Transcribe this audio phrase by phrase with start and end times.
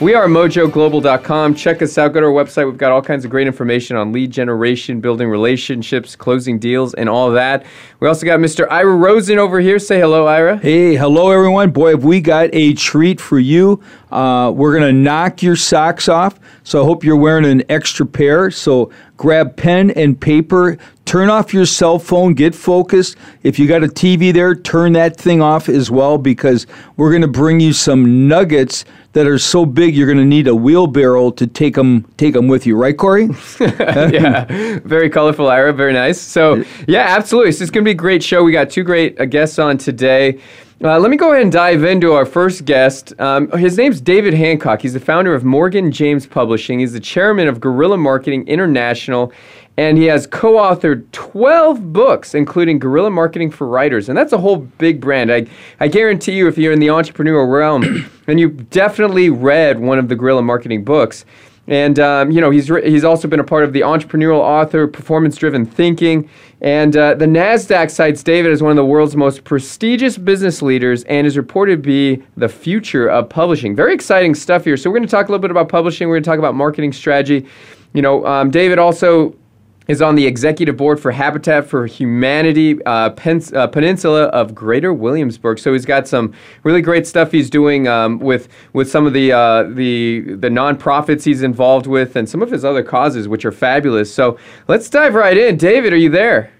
[0.00, 1.56] We are mojoglobal.com.
[1.56, 2.12] Check us out.
[2.12, 2.66] Go to our website.
[2.66, 7.08] We've got all kinds of great information on lead generation, building relationships, closing deals, and
[7.08, 7.66] all that.
[7.98, 8.68] We also got Mr.
[8.70, 9.80] Ira Rosen over here.
[9.80, 10.58] Say hello, Ira.
[10.58, 11.72] Hey, hello, everyone.
[11.72, 13.82] Boy, have we got a treat for you.
[14.12, 16.38] Uh, we're going to knock your socks off.
[16.62, 18.52] So I hope you're wearing an extra pair.
[18.52, 20.78] So grab pen and paper.
[21.08, 22.34] Turn off your cell phone.
[22.34, 23.16] Get focused.
[23.42, 26.66] If you got a TV there, turn that thing off as well because
[26.98, 30.48] we're going to bring you some nuggets that are so big you're going to need
[30.48, 33.30] a wheelbarrow to take them take them with you, right, Corey?
[33.58, 34.44] yeah,
[34.84, 35.72] very colorful, Ira.
[35.72, 36.20] Very nice.
[36.20, 37.52] So yeah, absolutely.
[37.52, 38.44] So it's going to be a great show.
[38.44, 40.38] We got two great uh, guests on today.
[40.84, 43.18] Uh, let me go ahead and dive into our first guest.
[43.18, 44.82] Um, his name's David Hancock.
[44.82, 46.78] He's the founder of Morgan James Publishing.
[46.78, 49.32] He's the chairman of Guerrilla Marketing International,
[49.78, 54.08] and he has co authored 12 books, including Guerrilla Marketing for Writers.
[54.08, 55.32] And that's a whole big brand.
[55.32, 55.46] I,
[55.78, 60.08] I guarantee you, if you're in the entrepreneurial realm and you've definitely read one of
[60.08, 61.24] the Guerrilla Marketing books,
[61.68, 64.88] and um, you know he's re- he's also been a part of the entrepreneurial author,
[64.88, 66.28] performance-driven thinking,
[66.60, 71.04] and uh, the Nasdaq cites David as one of the world's most prestigious business leaders,
[71.04, 73.76] and is reported to be the future of publishing.
[73.76, 74.76] Very exciting stuff here.
[74.76, 76.08] So we're going to talk a little bit about publishing.
[76.08, 77.46] We're going to talk about marketing strategy.
[77.92, 79.36] You know, um, David also
[79.88, 84.92] is on the executive board for Habitat for Humanity uh, Pens- uh, Peninsula of Greater
[84.92, 85.58] Williamsburg.
[85.58, 89.32] So he's got some really great stuff he's doing um, with with some of the
[89.32, 93.52] uh, the the nonprofits he's involved with and some of his other causes, which are
[93.52, 94.12] fabulous.
[94.12, 94.38] So
[94.68, 95.56] let's dive right in.
[95.56, 96.52] David, are you there?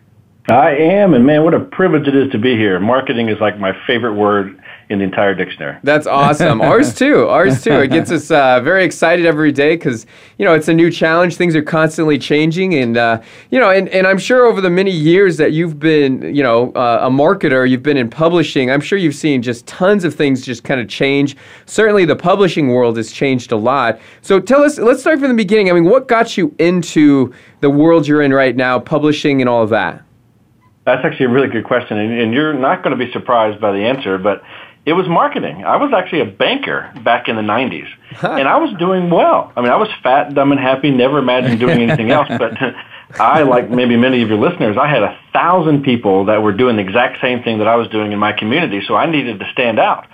[0.51, 2.81] I am, and man, what a privilege it is to be here.
[2.81, 4.58] Marketing is like my favorite word
[4.91, 5.77] in the entire dictionary.
[5.83, 6.61] That's awesome.
[6.63, 7.29] Ours too.
[7.29, 7.81] Ours too.
[7.81, 10.07] It gets us uh, very excited every day because
[10.39, 11.37] you know it's a new challenge.
[11.37, 14.91] Things are constantly changing, and uh, you know, and, and I'm sure over the many
[14.91, 18.71] years that you've been, you know, uh, a marketer, you've been in publishing.
[18.71, 21.37] I'm sure you've seen just tons of things just kind of change.
[21.67, 24.01] Certainly, the publishing world has changed a lot.
[24.23, 24.79] So tell us.
[24.79, 25.69] Let's start from the beginning.
[25.69, 29.63] I mean, what got you into the world you're in right now, publishing and all
[29.63, 30.03] of that?
[30.87, 33.73] That's actually a really good question, and, and you're not going to be surprised by
[33.73, 34.41] the answer, but
[34.89, 35.65] it was marketing.
[35.65, 37.89] I was actually a banker back in the 90s,
[38.23, 39.53] and I was doing well.
[39.55, 42.53] I mean, I was fat, dumb, and happy, never imagined doing anything else, but
[43.21, 46.77] I, like maybe many of your listeners, I had a thousand people that were doing
[46.77, 49.51] the exact same thing that I was doing in my community, so I needed to
[49.53, 50.07] stand out.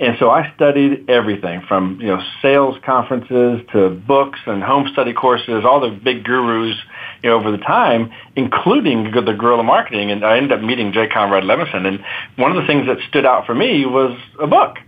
[0.00, 5.12] And so I studied everything from, you know, sales conferences to books and home study
[5.12, 6.76] courses, all the big gurus,
[7.22, 10.10] you know, over the time, including the guerrilla marketing.
[10.10, 11.86] And I ended up meeting Jay Conrad Levinson.
[11.86, 12.04] And
[12.36, 14.78] one of the things that stood out for me was a book.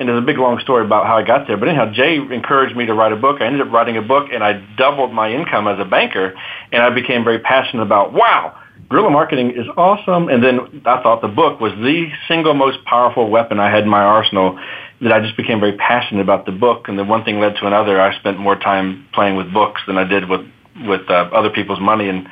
[0.00, 1.56] And there's a big long story about how I got there.
[1.56, 3.40] But anyhow, Jay encouraged me to write a book.
[3.40, 6.34] I ended up writing a book and I doubled my income as a banker.
[6.72, 10.28] And I became very passionate about, wow, guerrilla marketing is awesome.
[10.28, 13.88] And then I thought the book was the single most powerful weapon I had in
[13.88, 14.58] my arsenal
[15.00, 16.88] that I just became very passionate about the book.
[16.88, 18.00] And then one thing led to another.
[18.00, 20.46] I spent more time playing with books than I did with,
[20.86, 22.08] with uh, other people's money.
[22.08, 22.28] And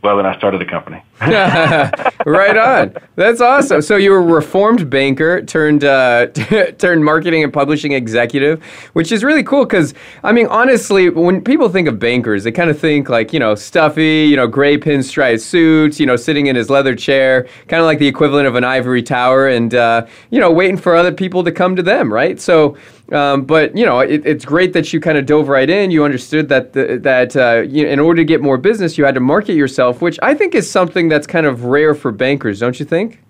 [0.00, 1.02] well, then I started the company.
[1.20, 2.94] right on.
[3.16, 3.82] That's awesome.
[3.82, 6.26] So you were a reformed banker turned uh,
[6.78, 8.62] turned marketing and publishing executive,
[8.92, 12.70] which is really cool because I mean, honestly, when people think of bankers, they kind
[12.70, 16.54] of think like you know stuffy, you know, gray pinstripe suits, you know, sitting in
[16.54, 20.38] his leather chair, kind of like the equivalent of an ivory tower, and uh, you
[20.38, 22.40] know, waiting for other people to come to them, right?
[22.40, 22.76] So.
[23.12, 25.90] Um, but you know, it, it's great that you kind of dove right in.
[25.90, 29.14] You understood that the, that uh, you in order to get more business, you had
[29.14, 32.78] to market yourself, which I think is something that's kind of rare for bankers, don't
[32.78, 33.20] you think?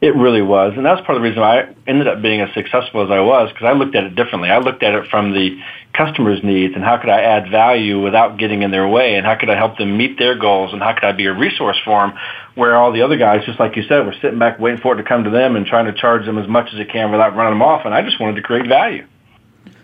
[0.00, 3.02] It really was, and that's part of the reason I ended up being as successful
[3.02, 4.48] as I was because I looked at it differently.
[4.48, 5.58] I looked at it from the
[5.92, 9.34] customer's needs and how could I add value without getting in their way, and how
[9.34, 12.06] could I help them meet their goals, and how could I be a resource for
[12.06, 12.16] them,
[12.54, 15.02] where all the other guys, just like you said, were sitting back waiting for it
[15.02, 17.34] to come to them and trying to charge them as much as they can without
[17.34, 19.04] running them off, and I just wanted to create value.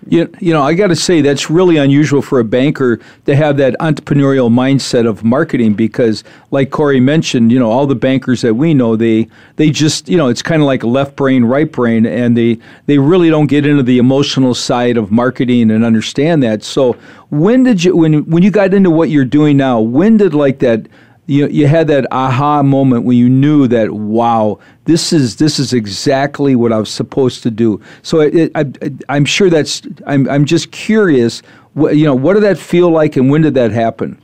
[0.06, 3.56] You, you know, I got to say that's really unusual for a banker to have
[3.56, 8.54] that entrepreneurial mindset of marketing because, like Corey mentioned, you know, all the bankers that
[8.54, 11.70] we know, they they just, you know, it's kind of like a left brain, right
[11.70, 16.42] brain, and they they really don't get into the emotional side of marketing and understand
[16.42, 16.62] that.
[16.62, 16.92] So,
[17.30, 19.80] when did you when when you got into what you're doing now?
[19.80, 20.86] When did like that
[21.26, 25.72] you you had that aha moment when you knew that wow this is this is
[25.72, 27.80] exactly what I was supposed to do.
[28.02, 31.42] So it, it, I, am sure that's I'm I'm just curious.
[31.72, 34.20] What, you know, what did that feel like, and when did that happen?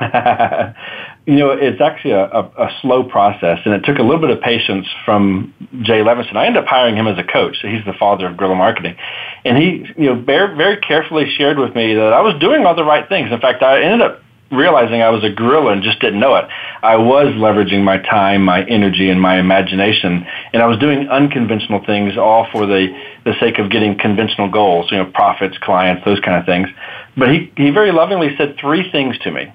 [1.26, 4.30] you know, it's actually a, a, a, slow process, and it took a little bit
[4.30, 6.36] of patience from Jay Levinson.
[6.36, 7.56] I ended up hiring him as a coach.
[7.62, 8.96] So he's the father of guerrilla marketing,
[9.44, 12.74] and he, you know, very very carefully shared with me that I was doing all
[12.74, 13.30] the right things.
[13.30, 14.21] In fact, I ended up
[14.52, 16.44] realizing I was a guerrilla and just didn't know it.
[16.82, 21.84] I was leveraging my time, my energy, and my imagination, and I was doing unconventional
[21.84, 22.88] things all for the,
[23.24, 26.68] the sake of getting conventional goals, you know, profits, clients, those kind of things.
[27.16, 29.52] But he, he very lovingly said three things to me.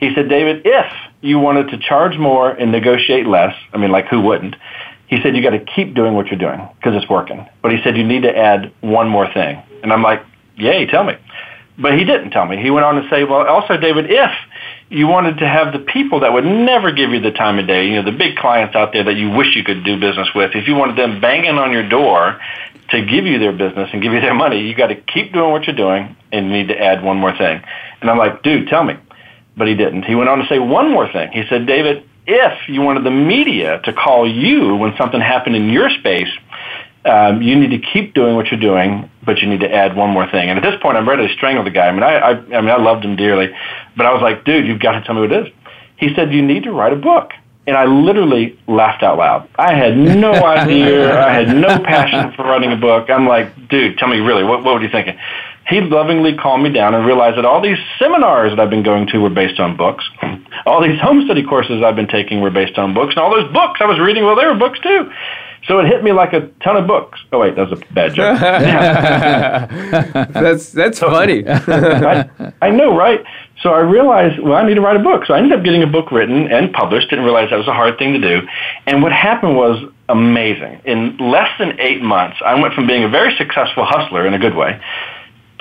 [0.00, 4.06] He said, David, if you wanted to charge more and negotiate less, I mean, like
[4.08, 4.56] who wouldn't?
[5.06, 7.46] He said, you got to keep doing what you're doing because it's working.
[7.62, 9.62] But he said, you need to add one more thing.
[9.82, 10.24] And I'm like,
[10.56, 11.14] yay, tell me.
[11.80, 12.58] But he didn't tell me.
[12.58, 14.30] He went on to say, well, also, David, if
[14.90, 17.86] you wanted to have the people that would never give you the time of day,
[17.86, 20.54] you know, the big clients out there that you wish you could do business with,
[20.54, 22.38] if you wanted them banging on your door
[22.90, 25.52] to give you their business and give you their money, you got to keep doing
[25.52, 27.62] what you're doing and you need to add one more thing.
[28.00, 28.96] And I'm like, dude, tell me.
[29.56, 30.04] But he didn't.
[30.04, 31.30] He went on to say one more thing.
[31.32, 35.70] He said, David, if you wanted the media to call you when something happened in
[35.70, 36.28] your space,
[37.04, 40.10] um, you need to keep doing what you're doing, but you need to add one
[40.10, 40.50] more thing.
[40.50, 41.88] And at this point, I'm ready to strangle the guy.
[41.88, 43.48] I mean, I, I, I mean, I loved him dearly,
[43.96, 45.52] but I was like, dude, you've got to tell me what it is.
[45.96, 47.32] He said, you need to write a book.
[47.66, 49.48] And I literally laughed out loud.
[49.56, 51.24] I had no idea.
[51.24, 53.08] I had no passion for writing a book.
[53.10, 55.16] I'm like, dude, tell me really, what, what were you thinking?
[55.68, 59.06] He lovingly calmed me down and realized that all these seminars that I've been going
[59.08, 60.04] to were based on books.
[60.66, 63.14] All these home study courses I've been taking were based on books.
[63.14, 65.10] And all those books I was reading, well, they were books too.
[65.66, 67.18] So it hit me like a ton of books.
[67.32, 68.40] Oh wait, that was a bad joke.
[70.32, 71.44] that's that's so, funny.
[71.48, 72.28] I,
[72.62, 73.22] I, know, right?
[73.62, 75.26] So I realized, well, I need to write a book.
[75.26, 77.10] So I ended up getting a book written and published.
[77.10, 78.46] Didn't realize that was a hard thing to do.
[78.86, 80.80] And what happened was amazing.
[80.84, 84.38] In less than eight months, I went from being a very successful hustler in a
[84.38, 84.80] good way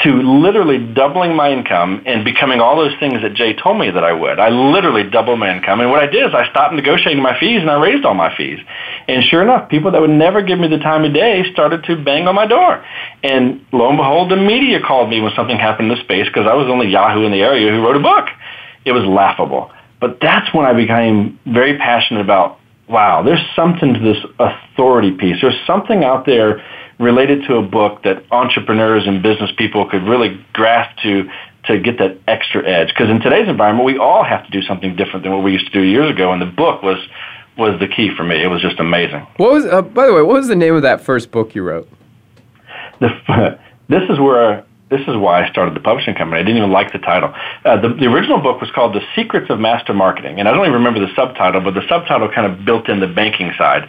[0.04, 4.04] to literally doubling my income and becoming all those things that Jay told me that
[4.04, 4.40] I would.
[4.40, 5.82] I literally doubled my income.
[5.82, 8.36] And what I did is I stopped negotiating my fees and I raised all my
[8.36, 8.60] fees.
[9.10, 12.02] And sure enough, people that would never give me the time of day started to
[12.02, 12.84] bang on my door.
[13.24, 16.48] And lo and behold, the media called me when something happened in the space because
[16.48, 18.28] I was the only Yahoo in the area who wrote a book.
[18.86, 19.72] It was laughable.
[20.00, 22.58] But that's when I became very passionate about,
[22.88, 25.42] wow, there's something to this authority piece.
[25.42, 26.64] There's something out there
[27.00, 31.30] related to a book that entrepreneurs and business people could really grasp to
[31.66, 32.88] to get that extra edge.
[32.88, 35.66] Because in today's environment, we all have to do something different than what we used
[35.66, 36.98] to do years ago, and the book was
[37.58, 38.42] was the key for me.
[38.42, 39.28] It was just amazing.
[39.36, 41.64] What was, uh, by the way, what was the name of that first book you
[41.64, 41.90] wrote?
[43.02, 43.10] The,
[43.90, 46.42] this is where this is why I started the publishing company.
[46.42, 47.32] I didn't even like the title.
[47.64, 50.62] Uh, the, the original book was called The Secrets of Master Marketing, and I don't
[50.62, 53.88] even remember the subtitle, but the subtitle kind of built in the banking side.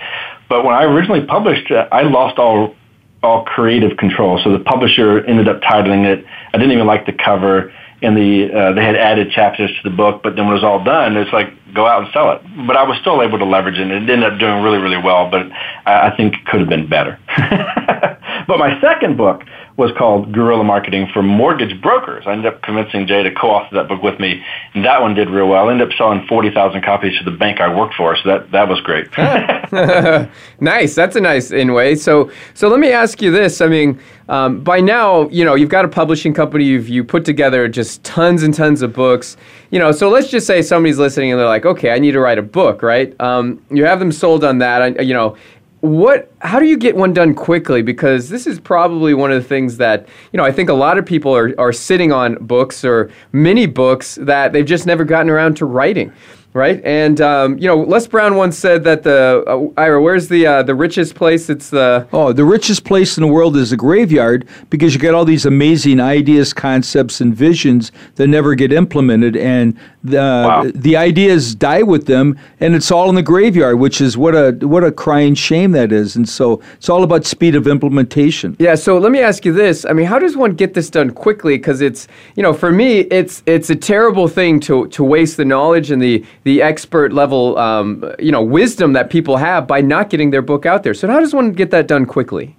[0.49, 2.75] But when I originally published, uh, I lost all
[3.23, 4.41] all creative control.
[4.43, 6.25] So the publisher ended up titling it.
[6.53, 7.73] I didn't even like the cover,
[8.03, 10.23] and the uh, they had added chapters to the book.
[10.23, 12.43] But then when it was all done, it's like go out and sell it.
[12.67, 13.83] But I was still able to leverage it.
[13.83, 15.31] and It ended up doing really, really well.
[15.31, 15.50] But
[15.87, 17.19] I, I think it could have been better.
[18.50, 19.45] but my second book
[19.76, 22.25] was called Guerrilla Marketing for Mortgage Brokers.
[22.26, 24.42] I ended up convincing Jay to co-author that book with me,
[24.75, 25.69] and that one did real well.
[25.69, 28.69] I ended up selling 40,000 copies to the bank I worked for, so that, that
[28.69, 29.07] was great.
[30.61, 30.97] nice.
[30.97, 31.95] That's a nice in way.
[31.95, 33.61] So, so let me ask you this.
[33.61, 37.25] I mean, um, by now, you know, you've got a publishing company, you've you put
[37.25, 39.37] together just tons and tons of books.
[39.71, 42.21] You know, so let's just say somebody's listening and they're like, okay, I need to
[42.21, 43.14] write a book, right?
[43.21, 45.37] Um, you have them sold on that, you know,
[45.81, 49.49] what how do you get one done quickly because this is probably one of the
[49.49, 52.85] things that you know i think a lot of people are, are sitting on books
[52.85, 56.13] or mini books that they've just never gotten around to writing
[56.53, 56.83] right?
[56.85, 60.63] And um, you know, Les Brown once said that the uh, Ira, where's the uh,
[60.63, 61.49] the richest place?
[61.49, 65.15] It's the oh, the richest place in the world is the graveyard because you get
[65.15, 70.71] all these amazing ideas, concepts, and visions that never get implemented, and the Wow.
[70.75, 74.52] the ideas die with them, and it's all in the graveyard, which is what a
[74.66, 76.16] what a crying shame that is.
[76.16, 78.57] And so it's all about speed of implementation.
[78.59, 79.85] Yeah, so let me ask you this.
[79.85, 81.59] I mean, how does one get this done quickly?
[81.59, 85.45] Because it's, you know, for me, it's it's a terrible thing to, to waste the
[85.45, 90.09] knowledge and the the expert level, um, you know, wisdom that people have by not
[90.09, 90.95] getting their book out there.
[90.95, 92.57] So how does one get that done quickly?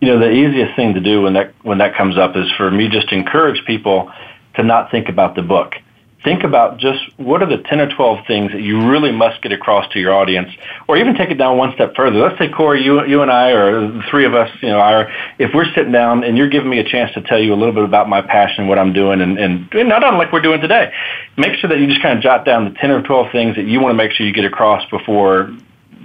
[0.00, 2.70] You know, the easiest thing to do when that when that comes up is for
[2.70, 4.10] me just to encourage people
[4.54, 5.74] to not think about the book.
[6.22, 9.52] Think about just what are the 10 or 12 things that you really must get
[9.52, 10.50] across to your audience,
[10.86, 12.18] or even take it down one step further.
[12.18, 15.10] Let's say, Corey, you, you and I, or the three of us, you know, are,
[15.38, 17.72] if we're sitting down and you're giving me a chance to tell you a little
[17.72, 20.92] bit about my passion, what I'm doing, and, and, and not unlike we're doing today,
[21.38, 23.64] make sure that you just kind of jot down the 10 or 12 things that
[23.64, 25.50] you want to make sure you get across before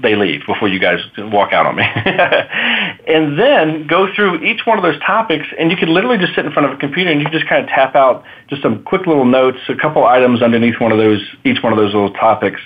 [0.02, 1.84] they leave before you guys walk out on me.
[3.08, 6.46] and then go through each one of those topics and you can literally just sit
[6.46, 9.08] in front of a computer and you just kind of tap out just some quick
[9.08, 12.60] little notes, a couple items underneath one of those, each one of those little topics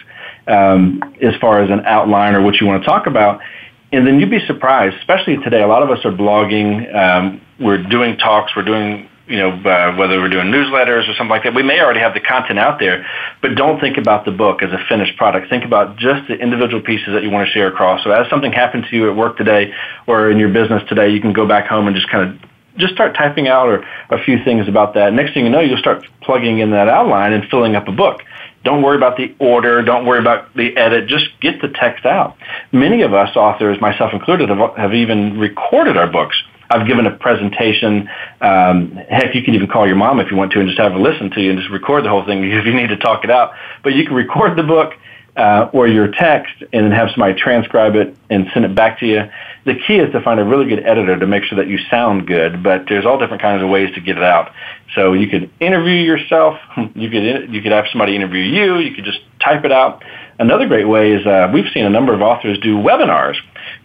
[0.47, 3.39] um, as far as an outline or what you want to talk about.
[3.91, 7.81] And then you'd be surprised, especially today, a lot of us are blogging, um, we're
[7.81, 11.53] doing talks, we're doing you know, uh, whether we're doing newsletters or something like that,
[11.53, 13.05] we may already have the content out there,
[13.41, 15.49] but don't think about the book as a finished product.
[15.49, 18.03] Think about just the individual pieces that you want to share across.
[18.03, 19.71] So as something happened to you at work today
[20.07, 22.93] or in your business today, you can go back home and just kind of just
[22.93, 25.13] start typing out or a few things about that.
[25.13, 28.21] Next thing you know, you'll start plugging in that outline and filling up a book.
[28.63, 29.81] Don't worry about the order.
[29.81, 31.07] Don't worry about the edit.
[31.07, 32.35] Just get the text out.
[32.71, 36.41] Many of us authors, myself included, have, have even recorded our books.
[36.69, 38.09] I've given a presentation.
[38.41, 40.91] Um, heck, you can even call your mom if you want to and just have
[40.91, 43.23] her listen to you and just record the whole thing if you need to talk
[43.23, 43.53] it out.
[43.83, 44.93] But you can record the book
[45.35, 49.07] uh, or your text and then have somebody transcribe it and send it back to
[49.07, 49.23] you.
[49.65, 52.27] The key is to find a really good editor to make sure that you sound
[52.27, 54.51] good, but there's all different kinds of ways to get it out.
[54.95, 56.59] So you could interview yourself.
[56.95, 58.79] You could you could have somebody interview you.
[58.79, 60.03] You could just type it out.
[60.39, 63.35] Another great way is uh, we've seen a number of authors do webinars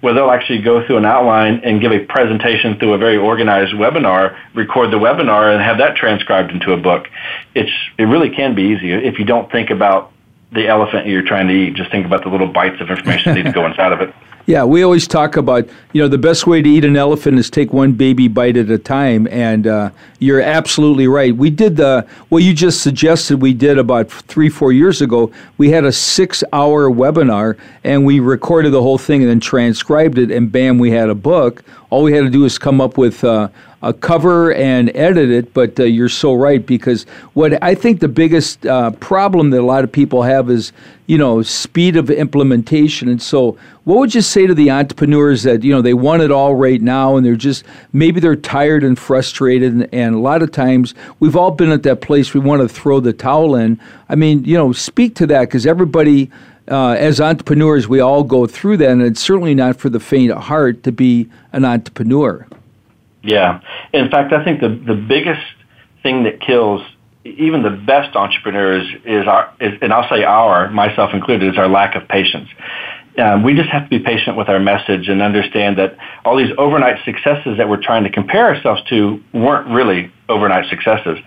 [0.04, 3.72] where they'll actually go through an outline and give a presentation through a very organized
[3.72, 7.08] webinar, record the webinar, and have that transcribed into a book.
[7.54, 10.12] It's it really can be easy if you don't think about
[10.54, 11.74] the elephant you're trying to eat.
[11.74, 14.14] Just think about the little bites of information that need to go inside of it.
[14.46, 17.48] Yeah, we always talk about you know the best way to eat an elephant is
[17.48, 21.34] take one baby bite at a time, and uh, you're absolutely right.
[21.34, 23.40] We did the what you just suggested.
[23.40, 25.32] We did about three four years ago.
[25.56, 30.18] We had a six hour webinar, and we recorded the whole thing and then transcribed
[30.18, 31.64] it, and bam, we had a book.
[31.88, 33.24] All we had to do is come up with.
[33.24, 33.48] Uh,
[33.84, 38.08] a cover and edit it, but uh, you're so right because what I think the
[38.08, 40.72] biggest uh, problem that a lot of people have is,
[41.06, 43.10] you know, speed of implementation.
[43.10, 46.30] And so, what would you say to the entrepreneurs that you know they want it
[46.30, 50.40] all right now and they're just maybe they're tired and frustrated, and, and a lot
[50.40, 53.78] of times we've all been at that place we want to throw the towel in.
[54.08, 56.30] I mean, you know, speak to that because everybody.
[56.66, 60.32] Uh, as entrepreneurs, we all go through that, and it's certainly not for the faint
[60.32, 62.46] of heart to be an entrepreneur.
[63.24, 63.60] Yeah.
[63.92, 65.42] In fact, I think the, the biggest
[66.02, 66.82] thing that kills
[67.24, 71.68] even the best entrepreneurs is our, is, and I'll say our, myself included, is our
[71.68, 72.48] lack of patience.
[73.16, 76.50] Um, we just have to be patient with our message and understand that all these
[76.58, 81.18] overnight successes that we're trying to compare ourselves to weren't really overnight successes.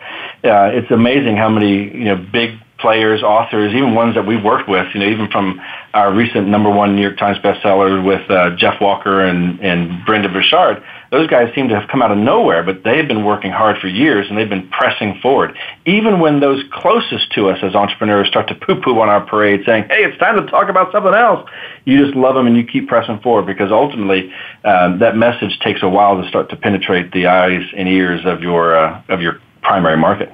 [0.44, 4.70] Uh, it's amazing how many you know big players, authors, even ones that we've worked
[4.70, 5.60] with, you know, even from
[5.94, 10.32] our recent number one New York Times bestseller with uh, Jeff Walker and, and Brendon
[10.32, 13.52] Burchard, those guys seem to have come out of nowhere, but they have been working
[13.52, 15.58] hard for years and they've been pressing forward.
[15.86, 19.86] Even when those closest to us as entrepreneurs start to poo-poo on our parade saying,
[19.90, 21.50] hey, it's time to talk about something else,
[21.86, 24.32] you just love them and you keep pressing forward because ultimately
[24.64, 28.42] um, that message takes a while to start to penetrate the eyes and ears of
[28.42, 30.32] your, uh, of your primary market.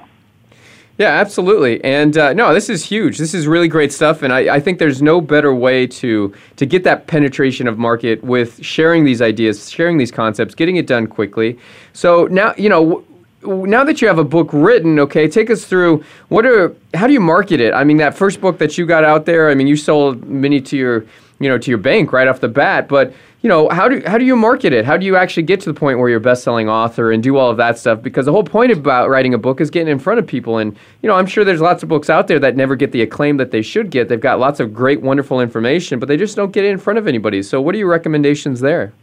[0.96, 1.82] Yeah, absolutely.
[1.82, 3.18] And uh, no, this is huge.
[3.18, 6.66] This is really great stuff, and I, I, think there's no better way to to
[6.66, 11.08] get that penetration of market with sharing these ideas, sharing these concepts, getting it done
[11.08, 11.58] quickly.
[11.92, 13.04] So now, you know.
[13.42, 17.12] now that you have a book written, okay, take us through what are how do
[17.12, 17.74] you market it?
[17.74, 20.60] I mean, that first book that you got out there, I mean, you sold many
[20.60, 21.04] to your
[21.40, 23.12] you know to your bank right off the bat, but
[23.44, 24.86] you know, how do how do you market it?
[24.86, 27.36] How do you actually get to the point where you're a best-selling author and do
[27.36, 28.00] all of that stuff?
[28.00, 30.56] Because the whole point about writing a book is getting in front of people.
[30.56, 33.02] And you know, I'm sure there's lots of books out there that never get the
[33.02, 34.08] acclaim that they should get.
[34.08, 36.98] They've got lots of great, wonderful information, but they just don't get it in front
[36.98, 37.42] of anybody.
[37.42, 38.94] So, what are your recommendations there?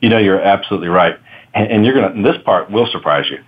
[0.00, 1.16] You know, you're absolutely right,
[1.54, 2.20] and, and you're gonna.
[2.20, 3.38] This part will surprise you.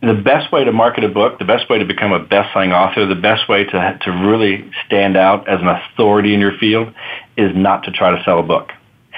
[0.00, 3.04] The best way to market a book, the best way to become a best-selling author,
[3.04, 6.94] the best way to to really stand out as an authority in your field
[7.36, 8.70] is not to try to sell a book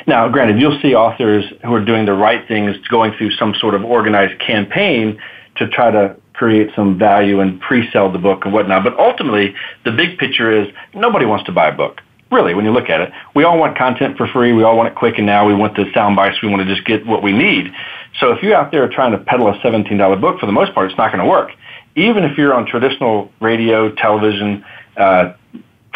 [0.07, 3.75] now, granted, you'll see authors who are doing the right things going through some sort
[3.75, 5.21] of organized campaign
[5.57, 8.85] to try to create some value and pre-sell the book and whatnot.
[8.85, 12.01] But ultimately, the big picture is nobody wants to buy a book.
[12.31, 14.53] Really, when you look at it, we all want content for free.
[14.53, 15.47] We all want it quick and now.
[15.47, 16.41] We want the sound bites.
[16.43, 17.73] We want to just get what we need.
[18.21, 20.91] So if you're out there trying to peddle a $17 book, for the most part,
[20.91, 21.53] it's not going to work.
[21.97, 24.65] Even if you're on traditional radio, television,
[24.97, 25.33] uh,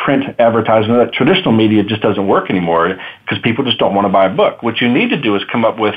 [0.03, 4.09] print advertising, that traditional media just doesn't work anymore because people just don't want to
[4.09, 4.63] buy a book.
[4.63, 5.95] What you need to do is come up with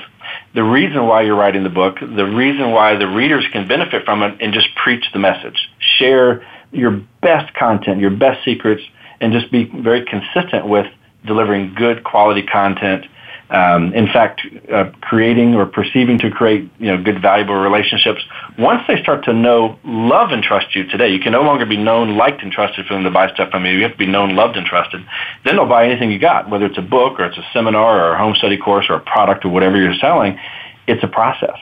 [0.53, 4.21] the reason why you're writing the book, the reason why the readers can benefit from
[4.21, 5.69] it, and just preach the message.
[5.79, 8.83] Share your best content, your best secrets,
[9.19, 10.85] and just be very consistent with
[11.25, 13.05] delivering good quality content.
[13.49, 18.21] Um, in fact, uh, creating or perceiving to create you know good valuable relationships.
[18.57, 21.75] Once they start to know, love, and trust you today, you can no longer be
[21.75, 23.73] known, liked, and trusted for them to buy stuff from you.
[23.73, 25.05] You have to be known, loved, and trusted.
[25.43, 28.13] Then they'll buy anything you got, whether it's a book or it's a seminar or
[28.13, 30.39] a home study course or a product or whatever you're selling.
[30.87, 31.57] It's a process.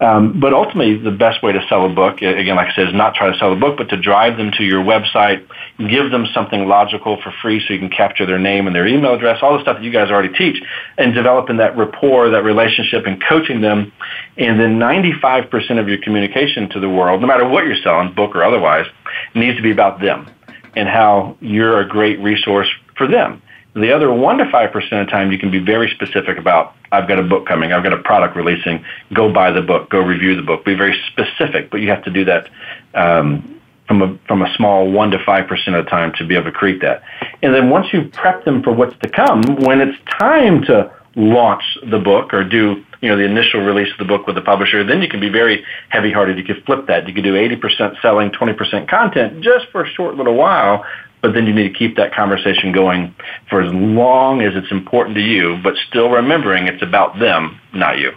[0.00, 2.94] Um, but ultimately, the best way to sell a book, again, like I said, is
[2.94, 5.46] not try to sell a book, but to drive them to your website,
[5.78, 9.12] give them something logical for free so you can capture their name and their email
[9.12, 10.62] address, all the stuff that you guys already teach,
[10.96, 13.92] and developing that rapport, that relationship, and coaching them.
[14.38, 18.34] And then 95% of your communication to the world, no matter what you're selling, book
[18.34, 18.86] or otherwise,
[19.34, 20.30] needs to be about them
[20.76, 23.42] and how you're a great resource for them.
[23.74, 27.18] The other 1 to 5% of time, you can be very specific about I've got
[27.18, 27.72] a book coming.
[27.72, 28.84] I've got a product releasing.
[29.14, 29.90] Go buy the book.
[29.90, 30.64] Go review the book.
[30.64, 32.50] Be very specific, but you have to do that
[32.94, 36.34] um, from a from a small one to five percent of the time to be
[36.34, 37.02] able to create that.
[37.42, 41.62] And then once you prep them for what's to come, when it's time to launch
[41.90, 44.84] the book or do you know the initial release of the book with the publisher,
[44.84, 46.36] then you can be very heavy-hearted.
[46.36, 47.06] You could flip that.
[47.08, 50.84] You could do 80% selling, 20% content just for a short little while
[51.22, 53.14] but then you need to keep that conversation going
[53.48, 57.98] for as long as it's important to you, but still remembering it's about them, not
[57.98, 58.12] you.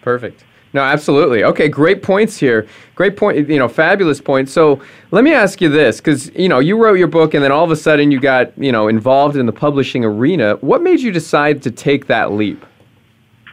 [0.00, 0.44] Perfect.
[0.74, 1.44] No, absolutely.
[1.44, 2.66] Okay, great points here.
[2.94, 4.50] Great point, you know, fabulous points.
[4.52, 7.52] So let me ask you this, because, you know, you wrote your book and then
[7.52, 10.54] all of a sudden you got, you know, involved in the publishing arena.
[10.62, 12.64] What made you decide to take that leap?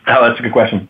[0.07, 0.87] Oh, that's a good question.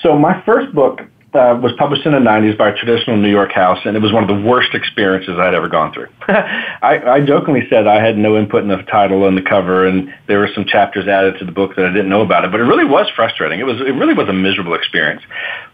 [0.00, 1.00] So my first book
[1.36, 4.12] uh, was published in the 90s by a traditional New York house, and it was
[4.12, 6.08] one of the worst experiences I'd ever gone through.
[6.28, 10.12] I, I jokingly said I had no input in the title and the cover, and
[10.26, 12.60] there were some chapters added to the book that I didn't know about it, but
[12.60, 13.60] it really was frustrating.
[13.60, 15.22] It was it really was a miserable experience.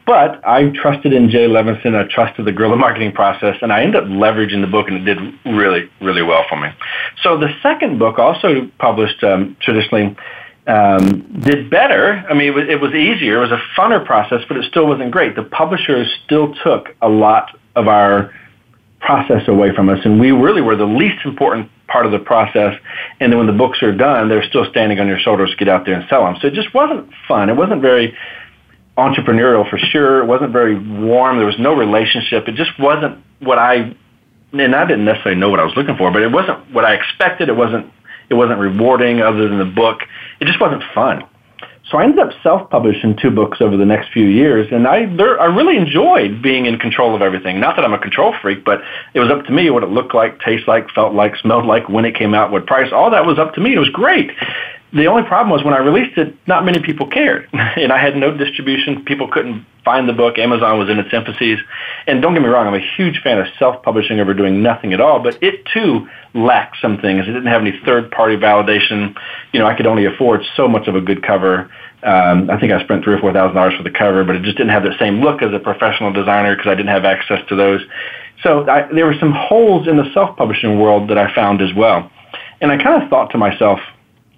[0.04, 4.02] But I trusted in Jay Levinson, I trusted the guerrilla marketing process, and I ended
[4.02, 6.68] up leveraging the book, and it did really, really well for me.
[7.22, 10.16] So the second book, also published um, traditionally,
[10.66, 12.24] um, did better.
[12.28, 13.38] I mean, it was, it was easier.
[13.38, 15.34] It was a funner process, but it still wasn't great.
[15.34, 18.32] The publishers still took a lot of our
[19.00, 22.78] process away from us, and we really were the least important part of the process.
[23.20, 25.68] And then when the books are done, they're still standing on your shoulders to get
[25.68, 26.36] out there and sell them.
[26.40, 27.50] So it just wasn't fun.
[27.50, 28.16] It wasn't very
[28.96, 30.20] entrepreneurial for sure.
[30.22, 31.38] It wasn't very warm.
[31.38, 32.46] There was no relationship.
[32.46, 33.94] It just wasn't what I,
[34.52, 36.94] and I didn't necessarily know what I was looking for, but it wasn't what I
[36.94, 37.48] expected.
[37.48, 37.92] It wasn't
[38.32, 40.00] it wasn't rewarding other than the book.
[40.42, 41.22] It just wasn't fun.
[41.88, 45.02] So I ended up self-publishing two books over the next few years, and I
[45.40, 47.60] I really enjoyed being in control of everything.
[47.60, 48.80] Not that I'm a control freak, but
[49.14, 51.88] it was up to me what it looked like, tasted like, felt like, smelled like,
[51.88, 52.92] when it came out, what price.
[52.92, 53.74] All that was up to me.
[53.74, 54.32] It was great.
[54.94, 58.14] The only problem was when I released it, not many people cared, and I had
[58.14, 59.04] no distribution.
[59.04, 60.38] People couldn't find the book.
[60.38, 61.58] Amazon was in its infancies,
[62.06, 65.00] and don't get me wrong, I'm a huge fan of self-publishing over doing nothing at
[65.00, 65.18] all.
[65.18, 67.22] But it too lacked some things.
[67.22, 69.16] It didn't have any third-party validation.
[69.52, 71.70] You know, I could only afford so much of a good cover.
[72.02, 74.42] Um, I think I spent three or four thousand dollars for the cover, but it
[74.42, 77.40] just didn't have the same look as a professional designer because I didn't have access
[77.48, 77.80] to those.
[78.42, 82.10] So I, there were some holes in the self-publishing world that I found as well.
[82.60, 83.80] And I kind of thought to myself,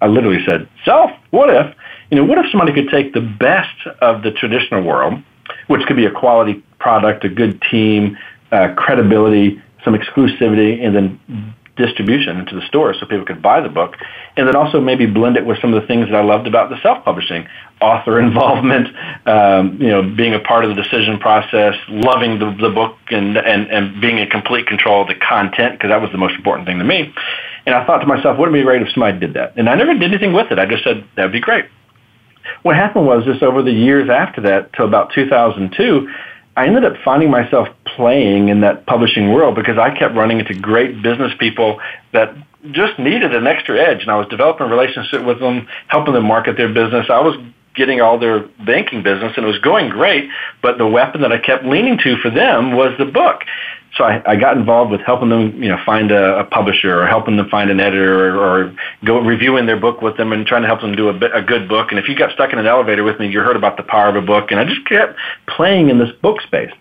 [0.01, 1.75] I literally said, self, what if,
[2.11, 5.21] you know, what if somebody could take the best of the traditional world,
[5.67, 8.17] which could be a quality product, a good team,
[8.51, 13.69] uh, credibility, some exclusivity, and then distribution into the store so people could buy the
[13.69, 13.95] book,
[14.37, 16.69] and then also maybe blend it with some of the things that I loved about
[16.69, 17.47] the self-publishing,
[17.81, 18.87] author involvement,
[19.25, 23.37] um, you know, being a part of the decision process, loving the, the book, and,
[23.37, 26.67] and, and being in complete control of the content, because that was the most important
[26.67, 27.13] thing to me.
[27.65, 29.57] And I thought to myself, wouldn't it be great if somebody did that?
[29.57, 30.59] And I never did anything with it.
[30.59, 31.65] I just said, that'd be great.
[32.61, 36.09] What happened was just over the years after that, till about 2002,
[36.57, 40.53] I ended up finding myself playing in that publishing world because I kept running into
[40.53, 41.81] great business people
[42.13, 42.35] that
[42.71, 44.01] just needed an extra edge.
[44.01, 47.07] And I was developing a relationship with them, helping them market their business.
[47.09, 47.35] I was
[47.75, 50.29] getting all their banking business and it was going great,
[50.61, 53.41] but the weapon that I kept leaning to for them was the book
[53.95, 57.07] so I, I got involved with helping them, you know, find a, a publisher or
[57.07, 60.63] helping them find an editor or, or go reviewing their book with them and trying
[60.63, 61.91] to help them do a, a good book.
[61.91, 64.09] And if you got stuck in an elevator with me, you heard about the power
[64.09, 64.51] of a book.
[64.51, 66.71] And I just kept playing in this book space.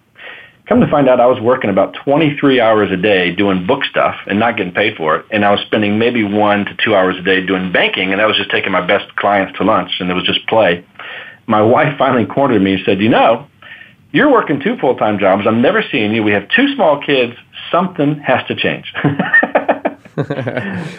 [0.67, 4.17] Come to find out, I was working about 23 hours a day doing book stuff
[4.27, 5.27] and not getting paid for it.
[5.31, 8.27] And I was spending maybe one to two hours a day doing banking, and I
[8.27, 10.83] was just taking my best clients to lunch, and it was just play.
[11.47, 13.47] My wife finally cornered me and said, You know,
[14.15, 15.45] you're working two full time jobs.
[15.45, 16.23] I'm never seeing you.
[16.23, 17.35] We have two small kids.
[17.71, 18.95] Something has to change.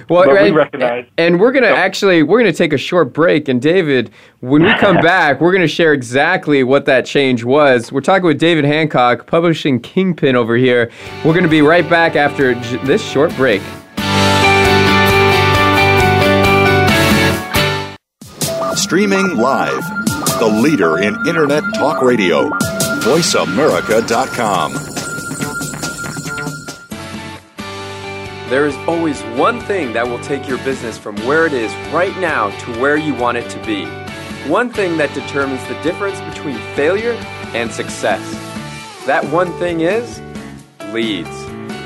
[0.10, 1.06] well, we and, recognize.
[1.17, 1.75] And we're gonna oh.
[1.75, 3.47] actually we're gonna take a short break.
[3.47, 7.89] And David, when we come back, we're gonna share exactly what that change was.
[7.89, 10.91] We're talking with David Hancock, publishing Kingpin over here.
[11.23, 13.62] We're gonna be right back after j- this short break.
[18.75, 19.88] Streaming live,
[20.39, 22.51] the leader in internet talk radio.
[23.05, 24.73] VoiceAmerica.com.
[28.49, 32.17] There is always one thing that will take your business from where it is right
[32.19, 33.85] now to where you want it to be.
[34.49, 37.11] One thing that determines the difference between failure
[37.53, 38.23] and success.
[39.05, 40.19] That one thing is
[40.91, 41.29] leads.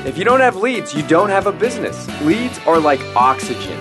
[0.06, 2.08] If you don't have leads, you don't have a business.
[2.22, 3.78] Leads are like oxygen.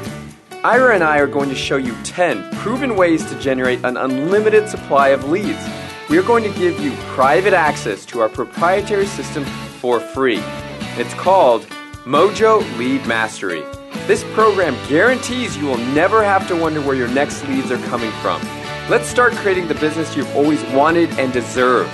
[0.65, 4.67] Ira and I are going to show you 10 proven ways to generate an unlimited
[4.67, 5.65] supply of leads.
[6.10, 9.45] We are going to give you private access to our proprietary system
[9.80, 10.39] for free.
[10.98, 11.67] It's called
[12.04, 13.62] Mojo Lead Mastery.
[14.08, 18.10] This program guarantees you will never have to wonder where your next leads are coming
[18.24, 18.41] from.
[18.89, 21.91] Let's start creating the business you've always wanted and deserved.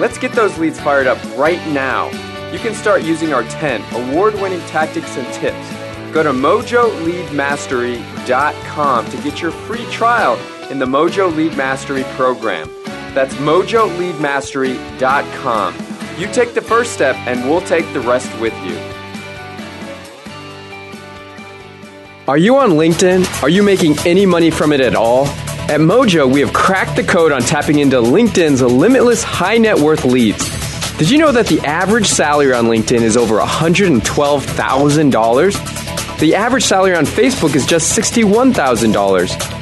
[0.00, 2.06] Let's get those leads fired up right now.
[2.52, 5.70] You can start using our 10 award winning tactics and tips.
[6.14, 10.38] Go to mojoleadmastery.com to get your free trial
[10.70, 12.70] in the Mojo Lead Mastery program.
[13.14, 15.74] That's mojoleadmastery.com.
[16.18, 18.76] You take the first step, and we'll take the rest with you.
[22.28, 23.42] Are you on LinkedIn?
[23.42, 25.26] Are you making any money from it at all?
[25.68, 30.04] At Mojo, we have cracked the code on tapping into LinkedIn's limitless high net worth
[30.04, 30.48] leads.
[30.98, 36.18] Did you know that the average salary on LinkedIn is over $112,000?
[36.20, 39.61] The average salary on Facebook is just $61,000.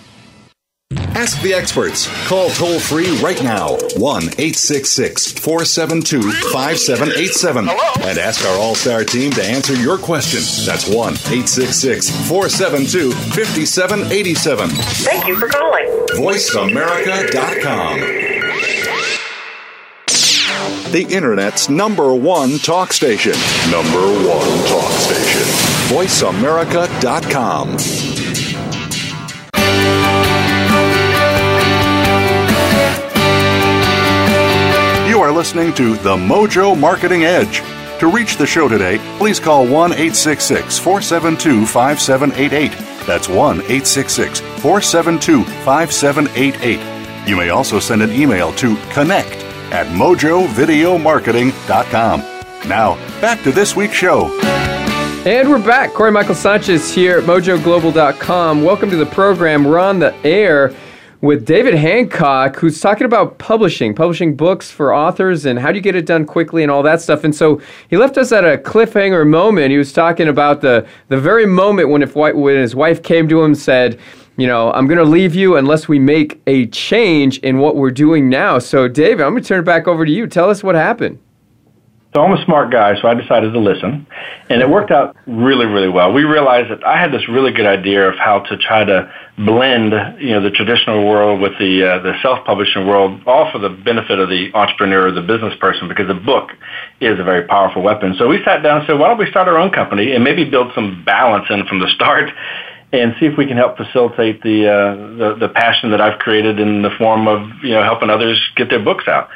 [1.21, 2.07] Ask the experts.
[2.27, 6.19] Call toll free right now 1 866 472
[6.51, 10.39] 5787 and ask our All Star team to answer your question.
[10.65, 14.69] That's 1 866 472 5787.
[14.69, 15.85] Thank you for calling.
[16.15, 17.99] VoiceAmerica.com.
[20.91, 23.33] The Internet's number one talk station.
[23.69, 25.43] Number one talk station.
[25.95, 27.77] VoiceAmerica.com.
[35.31, 37.63] are listening to The Mojo Marketing Edge.
[37.99, 42.71] To reach the show today, please call 1 866 472 5788.
[43.07, 47.29] That's 1 866 472 5788.
[47.29, 49.35] You may also send an email to connect
[49.71, 52.19] at mojovideomarketing.com.
[52.67, 54.37] Now, back to this week's show.
[55.25, 55.93] And we're back.
[55.93, 58.63] Corey Michael Sanchez here at mojoglobal.com.
[58.63, 59.63] Welcome to the program.
[59.63, 60.75] We're on the air
[61.21, 65.81] with David Hancock, who's talking about publishing, publishing books for authors, and how do you
[65.81, 67.23] get it done quickly and all that stuff.
[67.23, 69.71] And so he left us at a cliffhanger moment.
[69.71, 73.39] He was talking about the the very moment when if when his wife came to
[73.39, 73.99] him and said,
[74.37, 77.91] you know, I'm going to leave you unless we make a change in what we're
[77.91, 78.59] doing now.
[78.59, 80.25] So, David, I'm going to turn it back over to you.
[80.25, 81.19] Tell us what happened.
[82.13, 84.05] So I'm a smart guy, so I decided to listen,
[84.49, 86.11] and it worked out really, really well.
[86.11, 89.93] We realized that I had this really good idea of how to try to blend,
[90.19, 94.19] you know, the traditional world with the uh, the self-publishing world, all for the benefit
[94.19, 96.49] of the entrepreneur or the business person, because a book
[96.99, 98.13] is a very powerful weapon.
[98.19, 100.43] So we sat down and said, why don't we start our own company and maybe
[100.43, 102.29] build some balance in from the start,
[102.91, 106.59] and see if we can help facilitate the uh, the, the passion that I've created
[106.59, 109.29] in the form of you know helping others get their books out.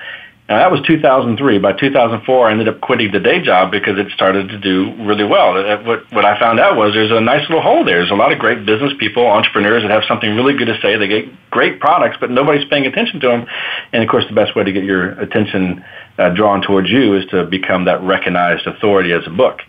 [0.48, 1.58] Now that was 2003.
[1.58, 5.24] By 2004, I ended up quitting the day job because it started to do really
[5.24, 5.56] well.
[5.84, 7.98] What, what I found out was there's a nice little hole there.
[7.98, 10.98] There's a lot of great business people, entrepreneurs that have something really good to say.
[10.98, 13.48] They get great products, but nobody's paying attention to them.
[13.92, 15.84] And of course, the best way to get your attention
[16.20, 19.62] uh, drawn towards you is to become that recognized authority as a book.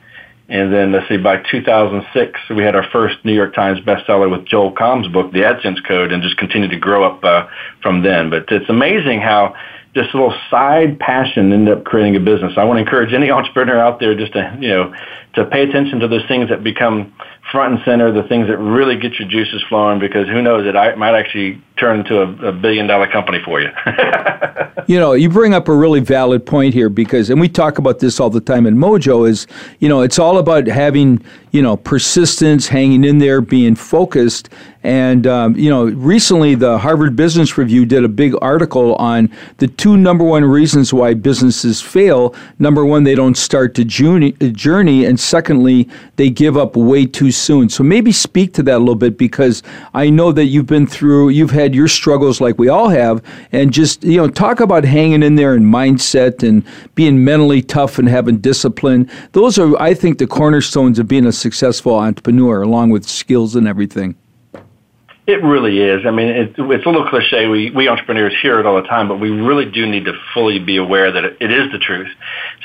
[0.49, 4.47] And then let's see, by 2006, we had our first New York Times bestseller with
[4.47, 7.49] Joel Comm's book, The AdSense Code, and just continued to grow up uh,
[7.83, 8.31] from then.
[8.31, 9.57] But it's amazing how
[9.97, 12.55] a little side passion ended up creating a business.
[12.57, 14.95] I want to encourage any entrepreneur out there just to, you know,
[15.35, 17.13] to pay attention to those things that become
[17.53, 20.99] front and center, the things that really get your juices flowing, because who knows, it
[20.99, 23.69] might actually turn into a, a billion dollar company for you.
[24.87, 27.99] you know, you bring up a really valid point here because, and we talk about
[27.99, 29.47] this all the time in Mojo, is,
[29.79, 31.23] you know, it's all about having,
[31.57, 34.51] you know, persistence, hanging in there, being focused.
[34.83, 39.67] And, um, you know, recently the Harvard Business Review did a big article on the
[39.67, 42.37] two number one reasons why businesses fail.
[42.61, 45.05] Number one, they don't start the journey.
[45.05, 47.69] And secondly, they give up way too soon.
[47.69, 51.31] So maybe speak to that a little bit because I know that you've been through,
[51.31, 53.25] you've had your struggles like we all have.
[53.51, 56.63] And just, you know, talk about hanging in there and mindset and
[56.95, 59.11] being mentally tough and having discipline.
[59.33, 63.69] Those are, I think, the cornerstones of being a successful entrepreneur, along with skills and
[63.69, 64.17] everything.
[65.27, 66.07] It really is.
[66.07, 67.49] I mean, it, it's a little cliche.
[67.49, 70.61] We, we entrepreneurs hear it all the time, but we really do need to fully
[70.61, 72.07] be aware that it, it is the truth,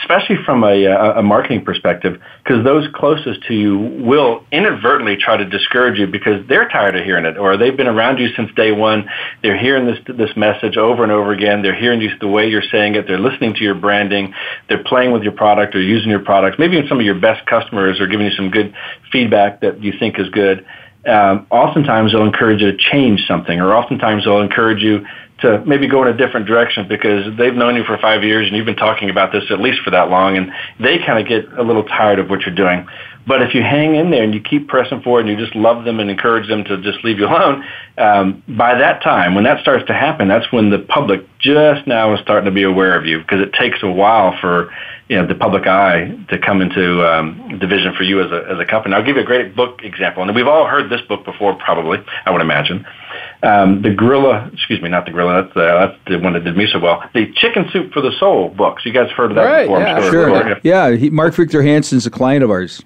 [0.02, 5.45] especially from a, a marketing perspective, because those closest to you will inadvertently try to
[5.45, 8.71] discourage you because they're tired of hearing it, or they've been around you since day
[8.71, 9.10] one.
[9.41, 11.63] They're hearing this this message over and over again.
[11.63, 13.08] They're hearing you the way you're saying it.
[13.08, 14.36] They're listening to your branding.
[14.69, 16.60] They're playing with your product or using your product.
[16.60, 18.76] Maybe even some of your best customers are giving you some good
[19.12, 20.63] feedback that you think is good
[21.08, 25.06] um, oftentimes they'll encourage you to change something, or oftentimes they'll encourage you
[25.42, 28.56] to maybe go in a different direction because they've known you for five years and
[28.56, 31.52] you've been talking about this at least for that long, and they kind of get
[31.58, 32.88] a little tired of what you're doing.
[33.28, 35.86] But if you hang in there and you keep pressing forward and you just love
[35.86, 37.64] them and encourage them to just leave you alone,
[37.98, 42.14] um, by that time, when that starts to happen, that's when the public just now
[42.14, 44.74] is starting to be aware of you because it takes a while for
[45.12, 48.60] you know the public eye to come into um, division for you as a as
[48.60, 48.95] a company.
[48.95, 51.97] I'll give you a great book example, and we've all heard this book before, probably.
[52.26, 52.86] I would imagine.
[53.43, 55.43] Um, the Guerrilla, excuse me, not the Guerrilla.
[55.43, 57.04] That's, uh, that's the one that did me so well.
[57.13, 58.86] The Chicken Soup for the Soul books.
[58.86, 59.82] You guys have heard of that right, before?
[59.82, 60.43] Yeah, sure.
[60.43, 60.60] sure.
[60.63, 62.82] Yeah, he, Mark Victor Hansen's a client of ours.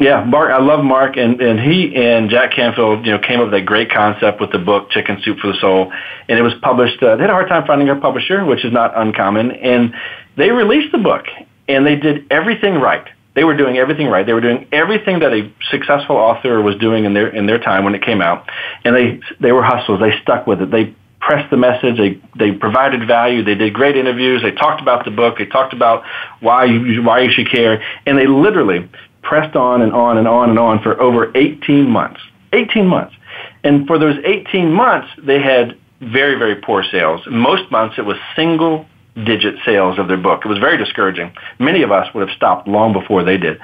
[0.00, 3.52] Yeah, Mark, I love Mark, and, and he and Jack Canfield, you know, came up
[3.52, 5.92] with a great concept with the book Chicken Soup for the Soul,
[6.26, 7.00] and it was published.
[7.00, 9.94] Uh, they had a hard time finding a publisher, which is not uncommon, and
[10.36, 11.26] they released the book,
[11.74, 13.06] and they did everything right.
[13.34, 14.26] They were doing everything right.
[14.26, 17.84] They were doing everything that a successful author was doing in their in their time
[17.84, 18.48] when it came out,
[18.84, 20.00] and they they were hustlers.
[20.00, 20.70] They stuck with it.
[20.70, 21.96] They pressed the message.
[21.96, 23.44] They they provided value.
[23.44, 24.42] They did great interviews.
[24.42, 25.38] They talked about the book.
[25.38, 26.04] They talked about
[26.40, 28.88] why you why you should care, and they literally
[29.22, 32.20] pressed on and on and on and on for over 18 months.
[32.52, 33.14] 18 months,
[33.62, 37.20] and for those 18 months, they had very very poor sales.
[37.30, 38.86] Most months it was single
[39.24, 40.42] digit sales of their book.
[40.44, 41.32] It was very discouraging.
[41.58, 43.58] Many of us would have stopped long before they did.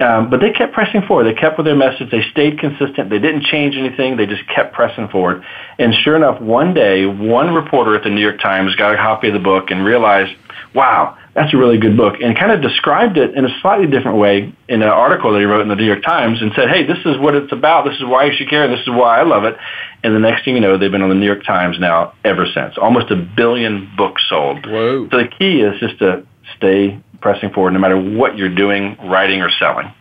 [0.00, 1.24] Um, but they kept pressing forward.
[1.24, 2.10] They kept with their message.
[2.10, 3.08] They stayed consistent.
[3.10, 4.16] They didn't change anything.
[4.16, 5.42] They just kept pressing forward.
[5.78, 9.28] And sure enough, one day, one reporter at the New York Times got a copy
[9.28, 10.32] of the book and realized,
[10.74, 14.16] wow, that's a really good book, and kind of described it in a slightly different
[14.16, 16.86] way in an article that he wrote in the New York Times and said, hey,
[16.86, 17.84] this is what it's about.
[17.84, 18.64] This is why you should care.
[18.64, 19.54] And this is why I love it.
[20.02, 22.46] And the next thing you know, they've been on the New York Times now ever
[22.46, 22.78] since.
[22.78, 24.64] Almost a billion books sold.
[24.66, 25.08] Whoa.
[25.10, 29.42] So the key is just to stay pressing forward no matter what you're doing, writing,
[29.42, 29.92] or selling.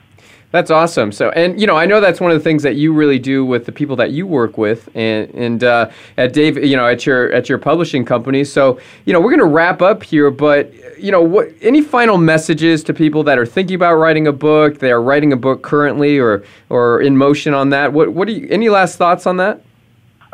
[0.55, 1.11] That's awesome.
[1.11, 3.43] So, and you know, I know that's one of the things that you really do
[3.43, 7.05] with the people that you work with, and and uh, at Dave, you know, at
[7.05, 8.45] your at your publishing company.
[8.45, 12.17] So, you know, we're going to wrap up here, but you know, what any final
[12.17, 14.79] messages to people that are thinking about writing a book?
[14.79, 17.91] They are writing a book currently, or or in motion on that.
[17.91, 18.47] What what do you?
[18.49, 19.61] Any last thoughts on that?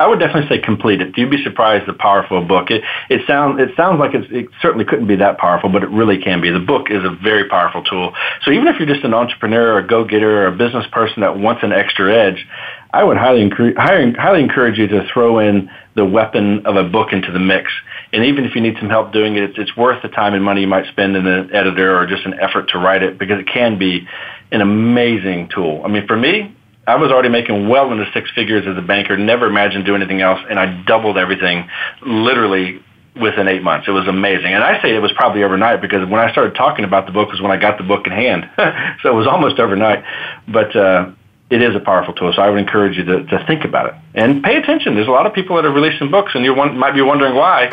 [0.02, 1.16] I would definitely say complete it.
[1.16, 2.72] You'd be surprised the powerful book.
[2.72, 6.18] It it sounds it sounds like it certainly couldn't be that powerful, but it really
[6.18, 6.50] can be.
[6.50, 8.12] The book is a very powerful tool.
[8.42, 11.20] So even if you're just an entrepreneur or a go getter or a business person
[11.20, 12.44] that wants an extra edge,
[12.92, 17.12] I would highly encourage highly encourage you to throw in the weapon of a book
[17.12, 17.70] into the mix.
[18.12, 20.42] And even if you need some help doing it, it's, it's worth the time and
[20.42, 23.38] money you might spend in an editor or just an effort to write it because
[23.38, 24.08] it can be
[24.50, 25.80] an amazing tool.
[25.84, 26.56] I mean, for me,
[26.86, 30.20] I was already making well into six figures as a banker, never imagined doing anything
[30.20, 31.68] else, and I doubled everything
[32.04, 32.82] literally
[33.14, 33.86] within eight months.
[33.86, 34.52] It was amazing.
[34.52, 37.30] And I say it was probably overnight because when I started talking about the book
[37.30, 38.48] was when I got the book in hand.
[39.02, 40.02] so it was almost overnight.
[40.48, 41.10] But uh,
[41.50, 42.32] it is a powerful tool.
[42.34, 44.94] So I would encourage you to, to think about it and pay attention.
[44.94, 47.68] There's a lot of people that are releasing books and you might be wondering why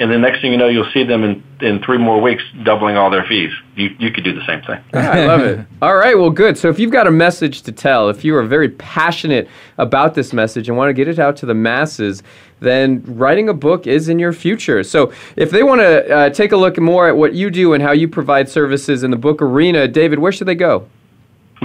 [0.00, 2.96] and the next thing you know, you'll see them in, in three more weeks doubling
[2.96, 3.50] all their fees.
[3.74, 4.78] You, you could do the same thing.
[4.92, 5.66] I love it.
[5.82, 6.56] All right, well, good.
[6.56, 10.32] So if you've got a message to tell, if you are very passionate about this
[10.32, 12.22] message and want to get it out to the masses,
[12.60, 14.84] then writing a book is in your future.
[14.84, 17.82] So if they want to uh, take a look more at what you do and
[17.82, 20.88] how you provide services in the book arena, David, where should they go?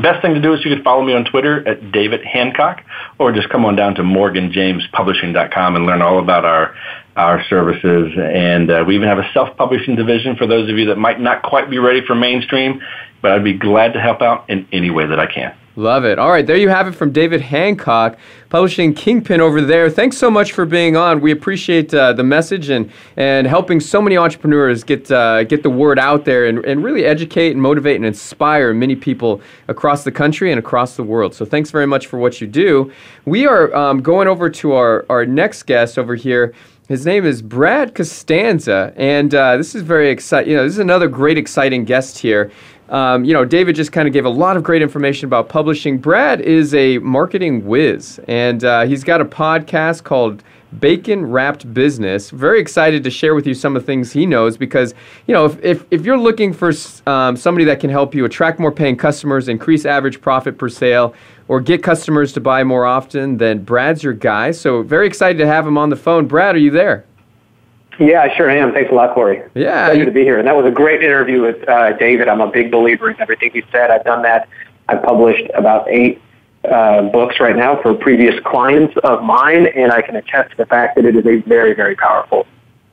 [0.01, 2.81] best thing to do is you could follow me on Twitter at David Hancock,
[3.19, 6.75] or just come on down to morganjamespublishing.com and learn all about our
[7.15, 8.13] our services.
[8.17, 11.43] And uh, we even have a self-publishing division for those of you that might not
[11.43, 12.81] quite be ready for mainstream,
[13.21, 15.55] but I'd be glad to help out in any way that I can.
[15.75, 16.19] Love it.
[16.19, 18.15] All right, there you have it from David Hancock,
[18.49, 19.89] publishing Kingpin over there.
[19.89, 21.19] Thanks so much for being on.
[21.19, 25.71] We appreciate uh, the message and, and helping so many entrepreneurs get uh, get the
[25.71, 30.11] word out there and, and really educate and motivate and inspire many people across the
[30.11, 31.33] country and across the world.
[31.33, 32.93] So thanks very much for what you do.
[33.25, 36.53] We are um, going over to our, our next guest over here.
[36.93, 40.51] His name is Brad Costanzo, and uh, this is very exciting.
[40.51, 42.51] You know, this is another great, exciting guest here.
[42.89, 45.97] Um, you know, David just kind of gave a lot of great information about publishing.
[45.97, 50.43] Brad is a marketing whiz, and uh, he's got a podcast called
[50.79, 52.29] Bacon Wrapped Business.
[52.29, 54.93] Very excited to share with you some of the things he knows because,
[55.25, 56.71] you know, if, if, if you're looking for
[57.07, 61.15] um, somebody that can help you attract more paying customers, increase average profit per sale,
[61.47, 64.51] or get customers to buy more often, then Brad's your guy.
[64.51, 66.27] So, very excited to have him on the phone.
[66.27, 67.05] Brad, are you there?
[67.99, 68.73] Yeah, I sure am.
[68.73, 69.43] Thanks a lot, Corey.
[69.53, 69.87] Yeah.
[69.87, 70.39] Pleasure to be here.
[70.39, 72.27] And that was a great interview with uh, David.
[72.27, 73.91] I'm a big believer in everything he said.
[73.91, 74.49] I've done that.
[74.89, 76.19] I've published about eight
[76.69, 80.65] uh, books right now for previous clients of mine, and I can attest to the
[80.65, 82.47] fact that it is a very, very powerful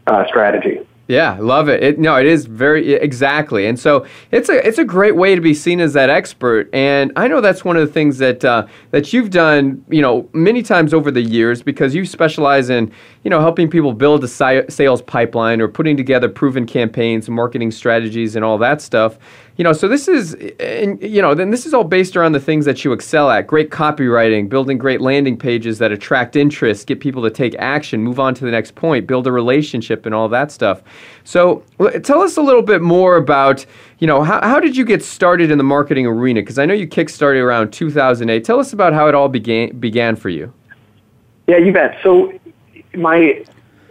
[0.06, 0.80] uh, strategy.
[1.10, 1.82] Yeah, love it.
[1.82, 1.98] it.
[1.98, 5.54] No, it is very exactly, and so it's a it's a great way to be
[5.54, 6.70] seen as that expert.
[6.72, 10.28] And I know that's one of the things that uh, that you've done, you know,
[10.32, 12.92] many times over the years because you specialize in
[13.24, 17.72] you know helping people build a si- sales pipeline or putting together proven campaigns, marketing
[17.72, 19.18] strategies, and all that stuff
[19.60, 22.40] you know, so this is, and, you know, then this is all based around the
[22.40, 26.98] things that you excel at great copywriting, building great landing pages that attract interest, get
[26.98, 30.30] people to take action, move on to the next point, build a relationship, and all
[30.30, 30.82] that stuff.
[31.24, 31.62] So
[32.04, 33.66] tell us a little bit more about,
[33.98, 36.40] you know, how, how did you get started in the marketing arena?
[36.40, 38.42] Because I know you kickstarted around 2008.
[38.42, 40.50] Tell us about how it all began, began for you.
[41.48, 41.98] Yeah, you bet.
[42.02, 42.32] So
[42.94, 43.44] my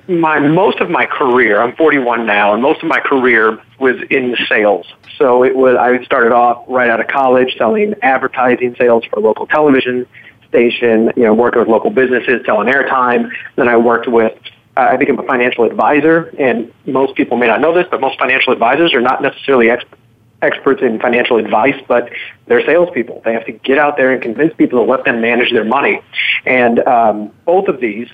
[0.09, 4.35] my most of my career, I'm 41 now, and most of my career was in
[4.47, 4.87] sales.
[5.17, 9.21] So it was I started off right out of college selling advertising sales for a
[9.21, 10.07] local television
[10.47, 13.29] station, you know, working with local businesses, selling airtime.
[13.55, 14.33] Then I worked with
[14.75, 18.53] I became a financial advisor, and most people may not know this, but most financial
[18.53, 19.83] advisors are not necessarily ex-
[20.41, 22.09] experts in financial advice, but
[22.47, 23.21] they're salespeople.
[23.25, 26.01] They have to get out there and convince people to let them manage their money.
[26.45, 28.07] And um, both of these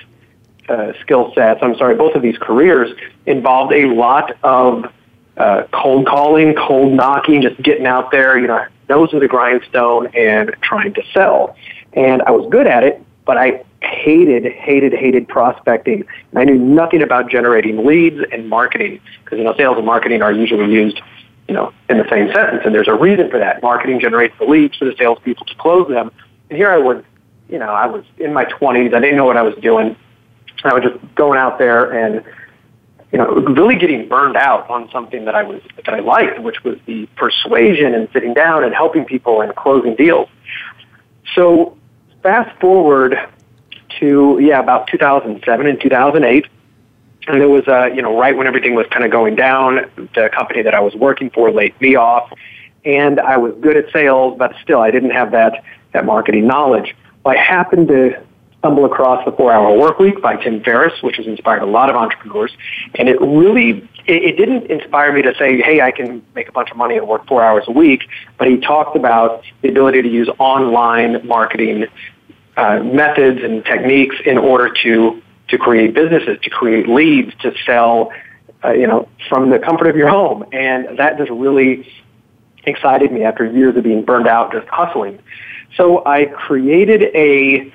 [0.70, 2.92] uh, skill sets, I'm sorry, both of these careers
[3.26, 4.92] involved a lot of
[5.38, 10.08] uh, cold calling, cold knocking, just getting out there, you know, nose to the grindstone
[10.16, 11.56] and trying to sell.
[11.94, 16.06] And I was good at it, but I hated, hated, hated prospecting.
[16.32, 20.22] And I knew nothing about generating leads and marketing because, you know, sales and marketing
[20.22, 21.02] are usually used,
[21.48, 22.62] you know, in the same sentence.
[22.66, 23.62] And there's a reason for that.
[23.62, 26.12] Marketing generates the leads for the salespeople to close them.
[26.50, 27.04] And here I was,
[27.50, 28.94] you know, I was in my 20s.
[28.94, 29.96] I didn't know what I was doing.
[30.66, 32.24] I was just going out there and
[33.12, 36.64] you know really getting burned out on something that I was that I liked, which
[36.64, 40.30] was the persuasion and sitting down and helping people and closing deals.
[41.34, 41.78] So
[42.24, 43.18] fast forward
[44.00, 46.48] to yeah about 2007 and 2008
[47.28, 50.30] and it was uh, you know right when everything was kind of going down the
[50.34, 52.32] company that i was working for laid me off
[52.84, 56.96] and i was good at sales but still i didn't have that that marketing knowledge
[57.26, 58.20] i happened to
[58.66, 61.88] stumble across the Four Hour Work Week by Tim Ferriss, which has inspired a lot
[61.88, 62.52] of entrepreneurs.
[62.96, 66.52] And it really, it, it didn't inspire me to say, hey, I can make a
[66.52, 68.02] bunch of money and work four hours a week.
[68.40, 71.86] But he talked about the ability to use online marketing
[72.58, 78.12] uh, methods and techniques in order to to create businesses, to create leads, to sell,
[78.64, 80.44] uh, you know, from the comfort of your home.
[80.52, 81.88] And that just really
[82.64, 85.20] excited me after years of being burned out just hustling.
[85.78, 87.72] So I created a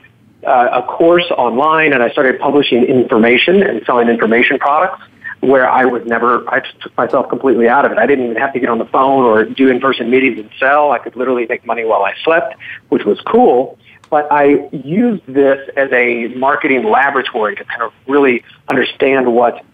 [0.47, 5.03] uh, a course online and I started publishing information and selling information products
[5.41, 7.99] where I was never, I took myself completely out of it.
[7.99, 10.93] I didn't even have to get on the phone or do in-person meetings and sell.
[10.93, 12.57] I could literally make money while I slept,
[12.91, 13.79] which was cool.
[14.11, 19.65] But I used this as a marketing laboratory to kind of really understand what,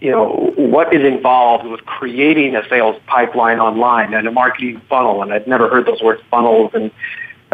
[0.00, 5.22] you know, what is involved with creating a sales pipeline online and a marketing funnel.
[5.22, 6.90] And I'd never heard those words funnels and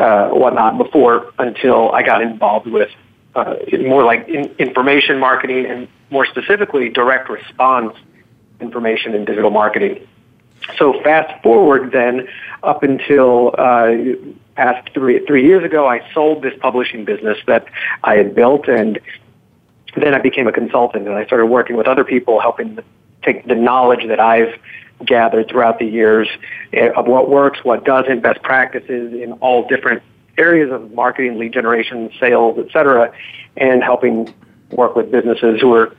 [0.00, 2.90] uh, whatnot before until I got involved with
[3.34, 7.94] uh, more like in, information marketing and more specifically direct response
[8.60, 10.06] information and digital marketing.
[10.76, 12.28] So fast forward then
[12.62, 13.92] up until uh,
[14.57, 17.66] past three three years ago, I sold this publishing business that
[18.05, 19.01] I had built, and
[19.96, 22.78] then I became a consultant, and I started working with other people, helping
[23.22, 24.59] take the knowledge that I've
[25.05, 26.28] gathered throughout the years
[26.72, 30.03] eh, of what works, what doesn't, best practices in all different
[30.38, 33.12] areas of marketing, lead generation, sales, et cetera,
[33.57, 34.32] and helping
[34.70, 35.94] work with businesses who are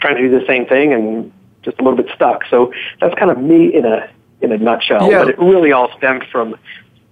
[0.00, 2.44] trying to do the same thing and just a little bit stuck.
[2.50, 4.10] So that's kind of me in a
[4.40, 5.08] in a nutshell.
[5.10, 5.20] Yeah.
[5.20, 6.56] But it really all stemmed from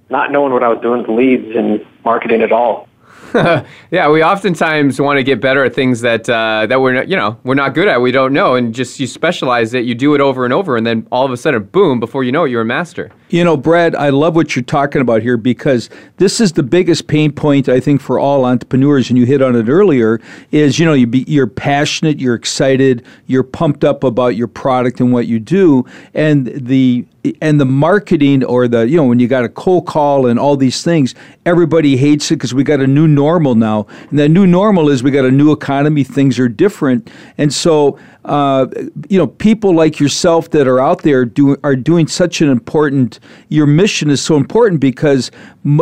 [0.09, 2.89] not knowing what I was doing with leads and marketing at all.
[3.35, 7.17] yeah, we oftentimes want to get better at things that uh, that we're not, you
[7.17, 8.01] know we're not good at.
[8.01, 9.85] We don't know, and just you specialize it.
[9.85, 12.01] You do it over and over, and then all of a sudden, boom!
[12.01, 13.11] Before you know it, you're a master.
[13.29, 17.07] You know, Brad, I love what you're talking about here because this is the biggest
[17.07, 20.21] pain point I think for all entrepreneurs, and you hit on it earlier.
[20.51, 25.01] Is you know you be, you're passionate, you're excited, you're pumped up about your product
[25.01, 27.07] and what you do, and the
[27.41, 30.57] and the marketing or the you know when you got a cold call and all
[30.57, 31.15] these things
[31.47, 33.87] everybody hates it because we got a new normal now.
[34.11, 37.11] And that new normal is we got a new economy things are different.
[37.39, 38.67] And so uh,
[39.09, 43.19] you know, people like yourself that are out there do, are doing such an important.
[43.49, 45.31] Your mission is so important because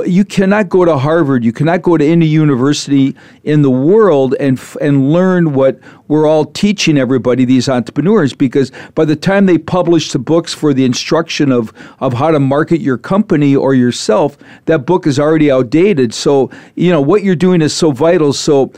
[0.07, 4.61] you cannot go to Harvard, you cannot go to any university in the world and
[4.81, 5.79] and learn what
[6.09, 10.73] we're all teaching everybody these entrepreneurs because by the time they publish the books for
[10.73, 14.37] the instruction of of how to market your company or yourself,
[14.67, 16.15] that book is already outdated.
[16.15, 18.33] So you know what you're doing is so vital.
[18.33, 18.73] So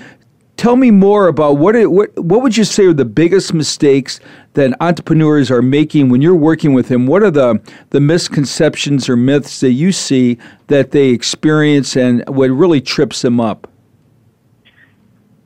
[0.60, 4.20] tell me more about what, what what would you say are the biggest mistakes
[4.52, 7.06] that entrepreneurs are making when you're working with them?
[7.06, 7.58] What are the
[7.90, 10.36] the misconceptions or myths that you see
[10.66, 13.70] that they experience and what really trips them up?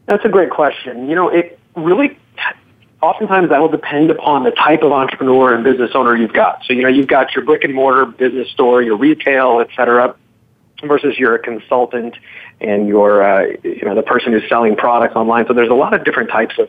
[0.06, 1.08] That's a great question.
[1.08, 2.18] You know, it really
[3.00, 6.64] oftentimes that will depend upon the type of entrepreneur and business owner you've got.
[6.64, 10.16] So, you know, you've got your brick and mortar business store, your retail, et cetera,
[10.82, 12.16] versus you're a consultant
[12.60, 15.46] and you're uh, you know the person who's selling products online.
[15.46, 16.68] So there's a lot of different types of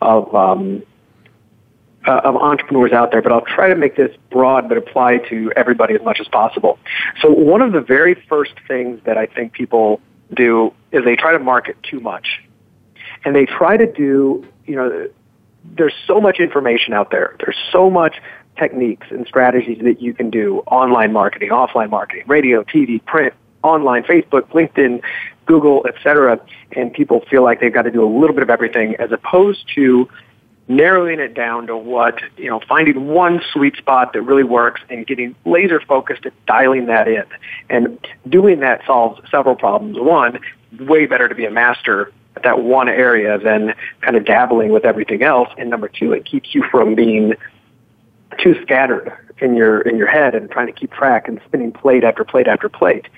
[0.00, 0.82] of um,
[2.06, 5.52] uh, of entrepreneurs out there, but I'll try to make this broad but apply to
[5.56, 6.78] everybody as much as possible.
[7.20, 10.00] So one of the very first things that I think people
[10.34, 12.42] do is they try to market too much.
[13.24, 15.08] And they try to do, you know,
[15.64, 17.36] there's so much information out there.
[17.38, 18.16] There's so much
[18.56, 24.02] techniques and strategies that you can do online marketing, offline marketing, radio, TV, print, online,
[24.04, 25.02] Facebook, LinkedIn,
[25.46, 26.40] Google, etc.
[26.72, 29.66] And people feel like they've got to do a little bit of everything as opposed
[29.74, 30.08] to
[30.68, 35.04] narrowing it down to what, you know, finding one sweet spot that really works and
[35.06, 37.24] getting laser focused at dialing that in.
[37.68, 37.98] And
[38.28, 39.98] doing that solves several problems.
[39.98, 40.38] One,
[40.78, 44.84] way better to be a master at that one area than kind of dabbling with
[44.84, 45.48] everything else.
[45.58, 47.34] And number two, it keeps you from being
[48.38, 52.04] too scattered in your in your head and trying to keep track and spinning plate
[52.04, 53.08] after plate after plate.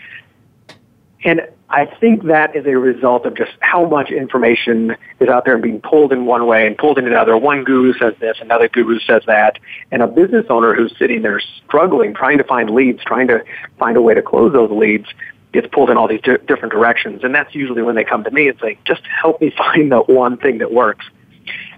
[1.24, 5.54] And I think that is a result of just how much information is out there
[5.54, 7.36] and being pulled in one way and pulled in another.
[7.36, 9.58] One guru says this, another guru says that,
[9.90, 13.44] and a business owner who's sitting there struggling, trying to find leads, trying to
[13.78, 15.06] find a way to close those leads,
[15.52, 17.22] gets pulled in all these di- different directions.
[17.24, 20.00] And that's usually when they come to me and say, just help me find the
[20.00, 21.06] one thing that works.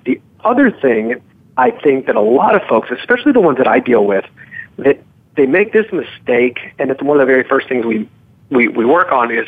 [0.06, 1.22] The other thing
[1.56, 4.24] I think that a lot of folks, especially the ones that I deal with,
[4.78, 5.00] that
[5.36, 8.08] they make this mistake, and it's one of the very first things we
[8.50, 9.46] we, we work on is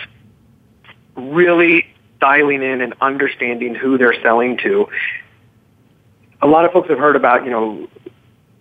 [1.14, 1.86] really
[2.20, 4.88] dialing in and understanding who they're selling to.
[6.42, 7.88] A lot of folks have heard about, you know,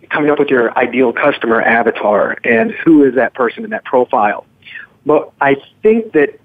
[0.10, 4.46] coming up with your ideal customer avatar and who is that person in that profile.
[5.06, 6.40] But I think that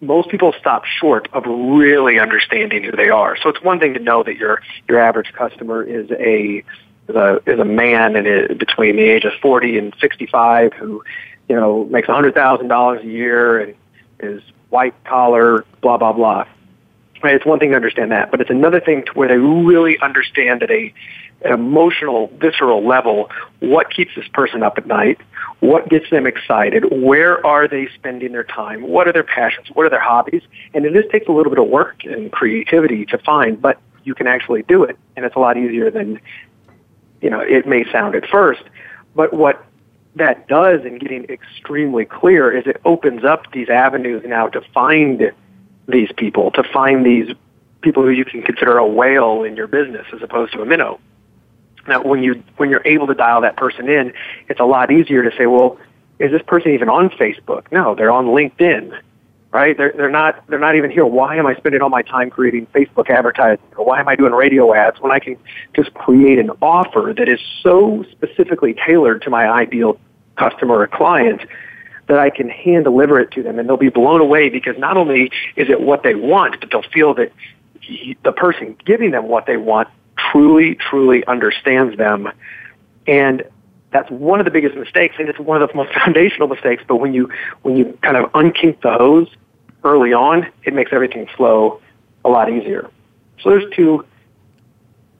[0.00, 3.36] most people stop short of really understanding who they are.
[3.36, 6.62] So it's one thing to know that your your average customer is a
[7.08, 11.02] is a, is a man and between the age of 40 and 65 who
[11.48, 13.74] you know, makes a hundred thousand dollars a year and
[14.20, 16.46] is white collar, blah blah blah.
[17.22, 17.34] Right?
[17.34, 20.62] It's one thing to understand that, but it's another thing to where they really understand
[20.62, 20.92] at a
[21.42, 23.30] an emotional, visceral level
[23.60, 25.20] what keeps this person up at night,
[25.60, 29.84] what gets them excited, where are they spending their time, what are their passions, what
[29.84, 30.42] are their hobbies,
[30.72, 34.14] and it just takes a little bit of work and creativity to find, but you
[34.14, 36.20] can actually do it, and it's a lot easier than
[37.20, 38.62] you know it may sound at first.
[39.14, 39.64] But what
[40.16, 45.32] that does in getting extremely clear is it opens up these avenues now to find
[45.86, 47.34] these people, to find these
[47.82, 50.98] people who you can consider a whale in your business as opposed to a minnow.
[51.86, 54.12] Now, when you when you're able to dial that person in,
[54.48, 55.78] it's a lot easier to say, well,
[56.18, 57.70] is this person even on Facebook?
[57.70, 58.98] No, they're on LinkedIn,
[59.52, 59.76] right?
[59.76, 61.06] They're they're not they're not even here.
[61.06, 63.64] Why am I spending all my time creating Facebook advertising?
[63.76, 65.36] Or why am I doing radio ads when I can
[65.74, 70.00] just create an offer that is so specifically tailored to my ideal
[70.36, 71.42] customer or client
[72.08, 74.96] that I can hand deliver it to them and they'll be blown away because not
[74.96, 77.32] only is it what they want, but they'll feel that
[78.22, 82.30] the person giving them what they want truly, truly understands them.
[83.06, 83.44] And
[83.90, 86.82] that's one of the biggest mistakes, and it's one of the most foundational mistakes.
[86.86, 87.30] But when you
[87.62, 89.28] when you kind of unkink the hose
[89.84, 91.80] early on, it makes everything flow
[92.24, 92.90] a lot easier.
[93.40, 94.04] So there's two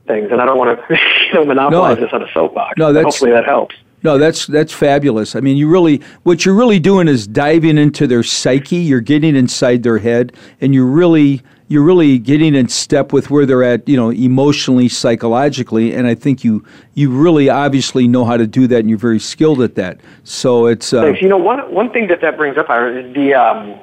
[0.07, 0.99] things, and I don't want to
[1.29, 2.77] you know, monopolize no, this on a soapbox.
[2.77, 3.77] No, that's, hopefully that helps.
[4.03, 5.35] No, that's that's fabulous.
[5.35, 8.77] I mean, you really what you're really doing is diving into their psyche.
[8.77, 13.45] You're getting inside their head, and you're really you're really getting in step with where
[13.45, 18.37] they're at, you know, emotionally, psychologically, and I think you you really obviously know how
[18.37, 20.01] to do that, and you're very skilled at that.
[20.25, 21.07] So it's uh.
[21.07, 23.81] You know, one one thing that that brings up, is the um,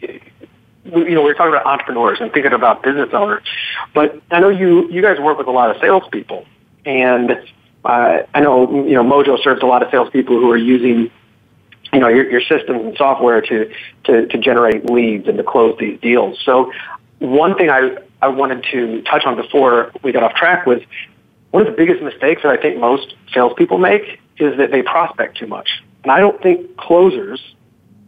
[0.00, 3.42] you know, we are talking about entrepreneurs and thinking about business owners,
[3.92, 6.46] but I know you you guys work with a lot of salespeople,
[6.86, 7.36] and
[7.86, 11.10] uh, I know you know Mojo serves a lot of salespeople who are using
[11.92, 13.72] you know your, your systems and software to,
[14.04, 16.38] to to generate leads and to close these deals.
[16.44, 16.72] So
[17.18, 20.80] one thing I I wanted to touch on before we got off track was
[21.50, 25.38] one of the biggest mistakes that I think most salespeople make is that they prospect
[25.38, 25.82] too much.
[26.02, 27.40] And I don't think closers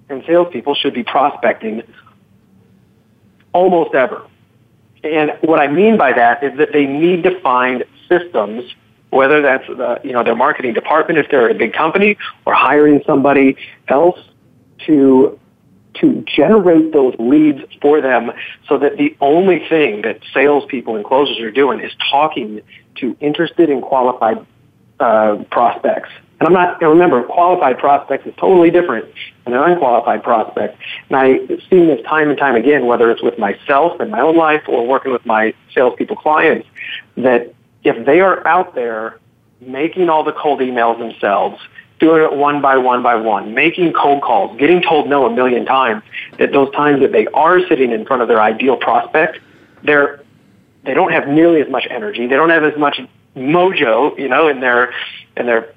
[0.08, 1.82] and salespeople should be prospecting
[3.52, 4.22] almost ever.
[5.04, 8.74] And what I mean by that is that they need to find systems,
[9.10, 13.02] whether that's the, you know their marketing department if they're a big company, or hiring
[13.06, 13.56] somebody
[13.88, 14.18] else
[14.86, 15.38] to
[15.94, 18.30] to generate those leads for them,
[18.68, 22.60] so that the only thing that salespeople and closers are doing is talking
[22.96, 24.44] to interested and qualified
[25.00, 29.12] uh, prospects and I'm not, and remember, qualified prospects is totally different
[29.44, 30.78] than an unqualified prospect.
[31.08, 34.36] And I've seen this time and time again, whether it's with myself in my own
[34.36, 36.68] life or working with my salespeople clients,
[37.16, 37.54] that
[37.84, 39.18] if they are out there
[39.60, 41.60] making all the cold emails themselves,
[41.98, 45.64] doing it one by one by one, making cold calls, getting told no a million
[45.64, 46.02] times,
[46.38, 49.38] that those times that they are sitting in front of their ideal prospect,
[49.82, 50.22] they're,
[50.84, 52.26] they don't have nearly as much energy.
[52.26, 53.00] They don't have as much
[53.36, 54.92] mojo, you know, in their,
[55.36, 55.72] in their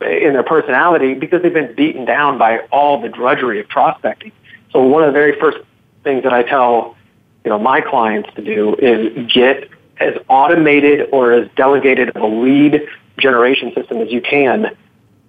[0.00, 4.32] in their personality because they've been beaten down by all the drudgery of prospecting.
[4.72, 5.58] So one of the very first
[6.02, 6.96] things that I tell
[7.44, 9.68] you know my clients to do is get
[10.04, 12.86] as automated or as delegated of a lead
[13.18, 14.76] generation system as you can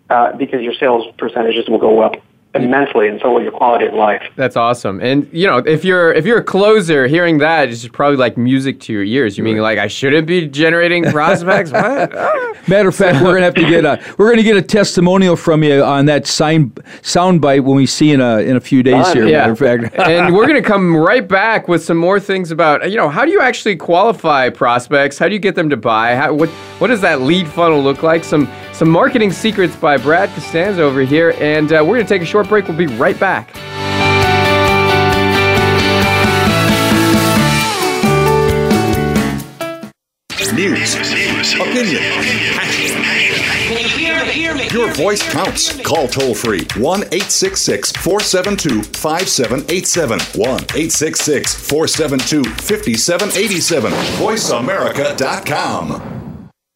[0.10, 2.16] uh, because your sales percentages will go up
[2.56, 4.22] immensely and so will your quality of life.
[4.36, 5.00] That's awesome.
[5.02, 8.80] And you know, if you're if you're a closer, hearing that is probably like music
[8.82, 9.38] to your ears.
[9.38, 11.72] You mean like I shouldn't be generating prospects?
[11.72, 12.14] what?
[12.68, 15.64] Matter of fact, we're gonna have to get a we're gonna get a testimonial from
[15.64, 19.12] you on that sign sound bite when we see in a in a few days
[19.14, 19.28] here.
[19.28, 19.48] Yeah.
[19.48, 22.98] Matter of fact, and we're gonna come right back with some more things about you
[22.98, 25.18] know how do you actually qualify prospects?
[25.18, 26.16] How do you get them to buy?
[26.16, 26.50] How, what
[26.80, 28.24] what does that lead funnel look like?
[28.24, 32.26] Some some marketing secrets by Brad Costanzo over here, and uh, we're gonna take a
[32.26, 32.68] short break.
[32.68, 33.56] We'll be right back.
[40.54, 40.96] News,
[41.56, 42.04] opinion,
[44.72, 45.82] your voice counts.
[45.82, 50.20] Call toll free 1 866 472 5787.
[50.20, 53.92] 1 866 472 5787.
[53.92, 56.25] VoiceAmerica.com.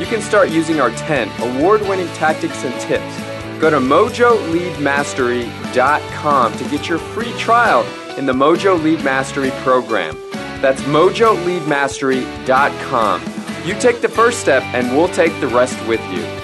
[0.00, 3.16] you can start using our 10 award winning tactics and tips.
[3.60, 7.84] Go to mojoleadmastery.com to get your free trial
[8.18, 10.16] in the Mojo Lead Mastery program.
[10.60, 13.22] That's mojoleadmastery.com.
[13.64, 16.43] You take the first step, and we'll take the rest with you.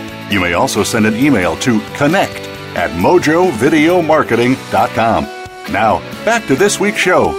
[0.31, 5.23] You may also send an email to connect at mojovideomarketing.com.
[5.73, 7.37] Now, back to this week's show.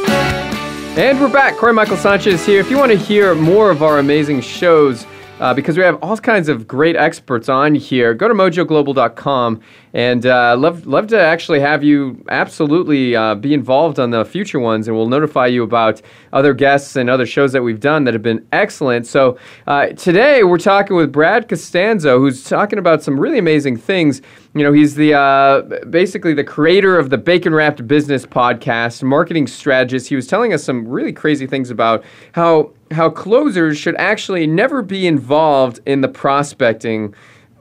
[0.95, 1.57] And we're back.
[1.57, 2.61] Corey Michael Sanchez here.
[2.61, 5.07] If you want to hear more of our amazing shows,
[5.43, 9.61] uh, because we have all kinds of great experts on here, go to mojoglobal.com
[9.93, 14.61] and uh, love love to actually have you absolutely uh, be involved on the future
[14.61, 16.01] ones, and we'll notify you about
[16.33, 19.05] other guests and other shows that we've done that have been excellent.
[19.05, 19.37] So
[19.67, 24.23] uh, today we're talking with Brad Costanzo, who's talking about some really amazing things.
[24.55, 29.49] You know, he's the uh, basically the creator of the Bacon Wrapped Business podcast, marketing
[29.49, 30.09] strategist.
[30.09, 34.83] He was telling us some really crazy things about how how closers should actually never
[34.83, 37.15] be involved in the prospecting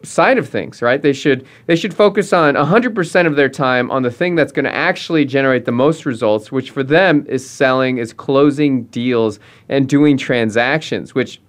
[0.03, 1.01] side of things, right?
[1.01, 4.65] They should they should focus on 100% of their time on the thing that's going
[4.65, 9.87] to actually generate the most results, which for them is selling, is closing deals and
[9.87, 11.39] doing transactions, which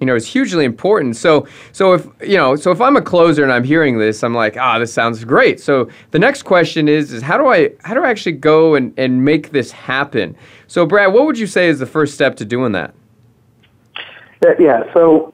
[0.00, 1.16] you know is hugely important.
[1.16, 4.34] So so if you know so if I'm a closer and I'm hearing this, I'm
[4.34, 5.60] like, ah, this sounds great.
[5.60, 8.92] So the next question is is how do I how do I actually go and,
[8.98, 10.36] and make this happen?
[10.66, 12.94] So Brad, what would you say is the first step to doing that?
[14.46, 15.32] Uh, yeah, so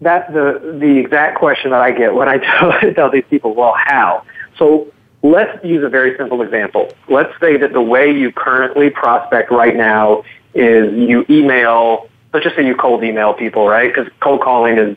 [0.00, 2.38] that's the the exact question that I get when I
[2.82, 4.24] tell, tell these people, well, how?
[4.58, 4.92] So
[5.22, 6.92] let's use a very simple example.
[7.08, 12.08] Let's say that the way you currently prospect right now is you email.
[12.32, 13.92] Let's just say you cold email people, right?
[13.94, 14.96] Because cold calling is,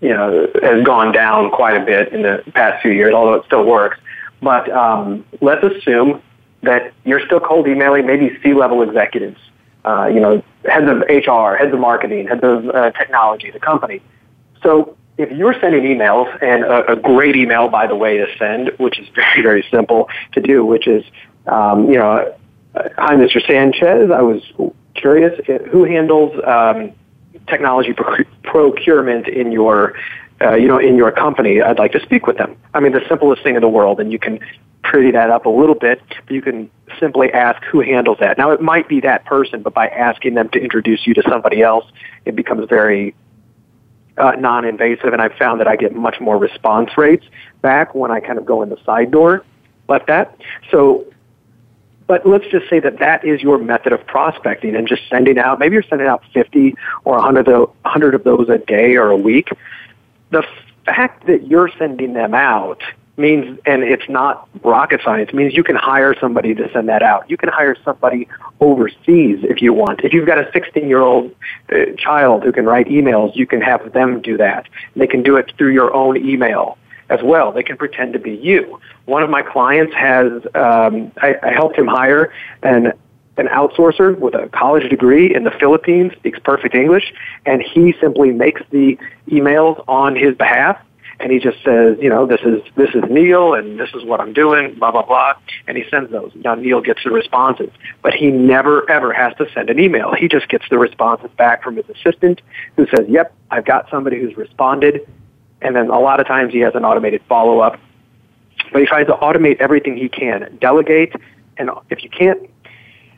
[0.00, 3.44] you know, has gone down quite a bit in the past few years, although it
[3.46, 3.98] still works.
[4.40, 6.22] But um, let's assume
[6.62, 9.38] that you're still cold emailing maybe C-level executives
[9.84, 14.02] uh, you know, heads of HR, heads of marketing, heads of uh, technology, the company.
[14.62, 18.70] So if you're sending emails, and a, a, great email, by the way, to send,
[18.78, 21.04] which is very, very simple to do, which is,
[21.46, 22.34] um, you know,
[22.74, 23.44] hi, Mr.
[23.44, 24.10] Sanchez.
[24.10, 24.42] I was
[24.94, 25.38] curious
[25.70, 26.92] who handles um,
[27.46, 27.94] technology
[28.42, 29.94] procurement in your,
[30.40, 31.60] uh, you know, in your company.
[31.60, 32.56] I'd like to speak with them.
[32.74, 34.38] I mean, the simplest thing in the world, and you can
[34.88, 38.38] pretty that up a little bit, you can simply ask who handles that.
[38.38, 41.60] Now, it might be that person, but by asking them to introduce you to somebody
[41.60, 41.84] else,
[42.24, 43.14] it becomes very
[44.16, 47.26] uh, non-invasive, and I've found that I get much more response rates
[47.60, 49.44] back when I kind of go in the side door
[49.88, 50.36] like that.
[50.70, 51.04] So,
[52.06, 55.58] but let's just say that that is your method of prospecting and just sending out,
[55.58, 56.74] maybe you're sending out 50
[57.04, 59.50] or 100 of, 100 of those a day or a week.
[60.30, 60.42] The
[60.86, 62.82] fact that you're sending them out
[63.18, 67.28] means, and it's not rocket science, means you can hire somebody to send that out.
[67.28, 68.28] You can hire somebody
[68.60, 70.00] overseas if you want.
[70.04, 71.34] If you've got a 16 year old
[71.72, 74.66] uh, child who can write emails, you can have them do that.
[74.96, 76.78] They can do it through your own email
[77.10, 77.52] as well.
[77.52, 78.80] They can pretend to be you.
[79.06, 82.92] One of my clients has, um, I, I helped him hire an
[83.38, 87.14] an outsourcer with a college degree in the Philippines, speaks perfect English,
[87.46, 88.98] and he simply makes the
[89.28, 90.76] emails on his behalf
[91.20, 94.20] and he just says, you know, this is this is Neil, and this is what
[94.20, 95.34] I'm doing, blah blah blah,
[95.66, 96.32] and he sends those.
[96.36, 97.70] Now Neil gets the responses,
[98.02, 100.14] but he never ever has to send an email.
[100.14, 102.40] He just gets the responses back from his assistant,
[102.76, 105.08] who says, "Yep, I've got somebody who's responded,"
[105.60, 107.78] and then a lot of times he has an automated follow up.
[108.72, 111.14] But he tries to automate everything he can, delegate,
[111.56, 112.38] and if you can't,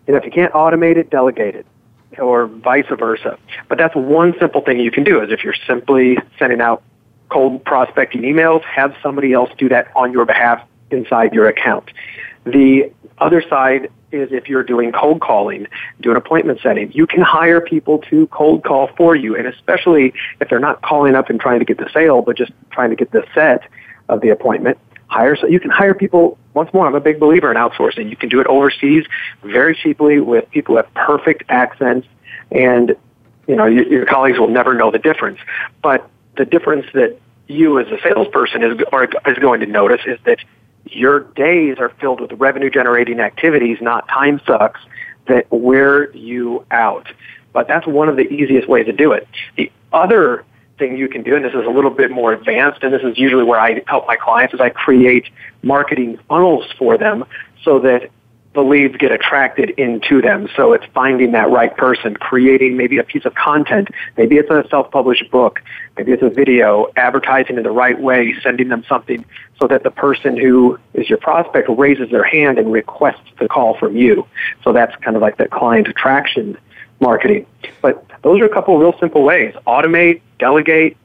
[0.06, 1.66] and if you can't automate it, delegate it
[2.18, 3.38] or vice versa.
[3.68, 6.82] But that's one simple thing you can do is if you're simply sending out
[7.30, 11.90] cold prospecting emails, have somebody else do that on your behalf inside your account.
[12.44, 15.66] The other side is if you're doing cold calling,
[16.00, 19.36] do an appointment setting, you can hire people to cold call for you.
[19.36, 22.52] And especially if they're not calling up and trying to get the sale, but just
[22.70, 23.62] trying to get the set
[24.08, 24.78] of the appointment,
[25.10, 28.16] hire so you can hire people once more i'm a big believer in outsourcing you
[28.16, 29.04] can do it overseas
[29.42, 32.06] very cheaply with people have perfect accents
[32.52, 32.94] and
[33.48, 35.38] you know your, your colleagues will never know the difference
[35.82, 36.08] but
[36.40, 37.18] the difference that
[37.48, 40.38] you as a salesperson is, are, is going to notice is that
[40.86, 44.80] your days are filled with revenue generating activities, not time sucks
[45.28, 47.08] that wear you out.
[47.52, 49.28] But that's one of the easiest ways to do it.
[49.58, 50.46] The other
[50.78, 53.18] thing you can do, and this is a little bit more advanced, and this is
[53.18, 55.26] usually where I help my clients, is I create
[55.62, 57.26] marketing funnels for them
[57.64, 58.08] so that
[58.52, 60.48] the leads get attracted into them.
[60.56, 63.88] So it's finding that right person, creating maybe a piece of content.
[64.16, 65.60] Maybe it's a self-published book.
[65.96, 69.24] Maybe it's a video, advertising in the right way, sending them something
[69.60, 73.76] so that the person who is your prospect raises their hand and requests the call
[73.78, 74.26] from you.
[74.64, 76.58] So that's kind of like the client attraction
[76.98, 77.46] marketing.
[77.82, 79.54] But those are a couple of real simple ways.
[79.66, 80.96] Automate, delegate,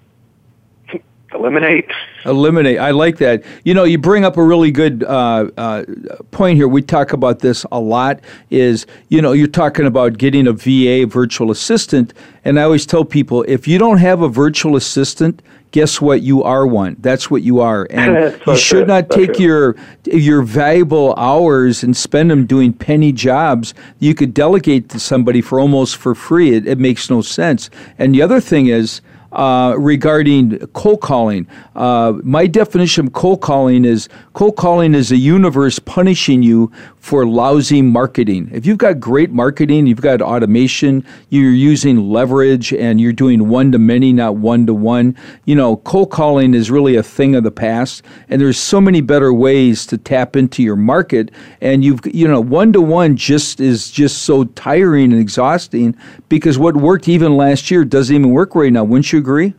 [1.35, 1.89] eliminate.
[2.25, 2.79] Eliminate.
[2.79, 3.43] I like that.
[3.63, 5.83] You know, you bring up a really good uh, uh,
[6.31, 6.67] point here.
[6.67, 8.19] We talk about this a lot.
[8.49, 12.13] Is you know, you're talking about getting a VA, virtual assistant,
[12.43, 16.21] and I always tell people if you don't have a virtual assistant, guess what?
[16.21, 16.95] You are one.
[16.99, 19.75] That's what you are, and you should not take your
[20.05, 23.73] your valuable hours and spend them doing penny jobs.
[23.99, 26.55] You could delegate to somebody for almost for free.
[26.55, 27.69] It, it makes no sense.
[27.99, 29.01] And the other thing is
[29.35, 31.47] uh, regarding cold calling.
[31.75, 36.71] Uh, my definition of cold calling is cold calling is a universe punishing you
[37.05, 38.49] for lousy marketing.
[38.51, 43.71] If you've got great marketing, you've got automation, you're using leverage, and you're doing one
[43.73, 45.15] to many, not one to one.
[45.45, 49.01] You know, cold calling is really a thing of the past, and there's so many
[49.01, 51.29] better ways to tap into your market.
[51.61, 55.95] And you've, you know, one to one just is just so tiring and exhausting
[56.27, 58.83] because what worked even last year doesn't even work right now.
[58.83, 59.53] Wouldn't you agree?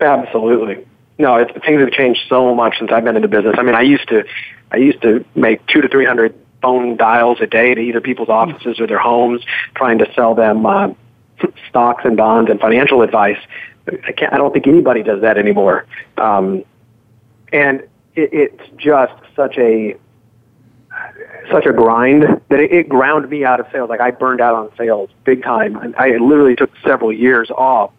[0.00, 0.84] Absolutely.
[1.18, 3.54] No, it's, things have changed so much since I've been in the business.
[3.56, 4.24] I mean, I used to,
[4.70, 8.28] I used to make two to three hundred phone dials a day to either people's
[8.28, 9.42] offices or their homes,
[9.74, 10.88] trying to sell them uh,
[11.68, 13.38] stocks and bonds and financial advice.
[13.88, 14.32] I can't.
[14.32, 15.86] I don't think anybody does that anymore.
[16.16, 16.64] Um,
[17.52, 17.80] and
[18.14, 19.96] it, it's just such a
[21.50, 23.88] such a grind that it, it ground me out of sales.
[23.88, 25.76] Like I burned out on sales big time.
[25.76, 27.92] I, I literally took several years off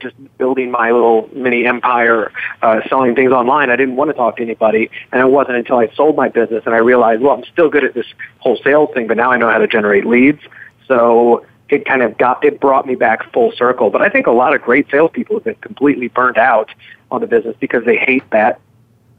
[0.00, 2.32] just building my little mini empire,
[2.62, 3.70] uh, selling things online.
[3.70, 6.62] I didn't want to talk to anybody, and it wasn't until I sold my business
[6.66, 8.06] and I realized, well, I'm still good at this
[8.38, 10.40] whole sales thing, but now I know how to generate leads.
[10.86, 13.90] So it kind of got it brought me back full circle.
[13.90, 16.70] But I think a lot of great salespeople have been completely burnt out
[17.10, 18.60] on the business because they hate that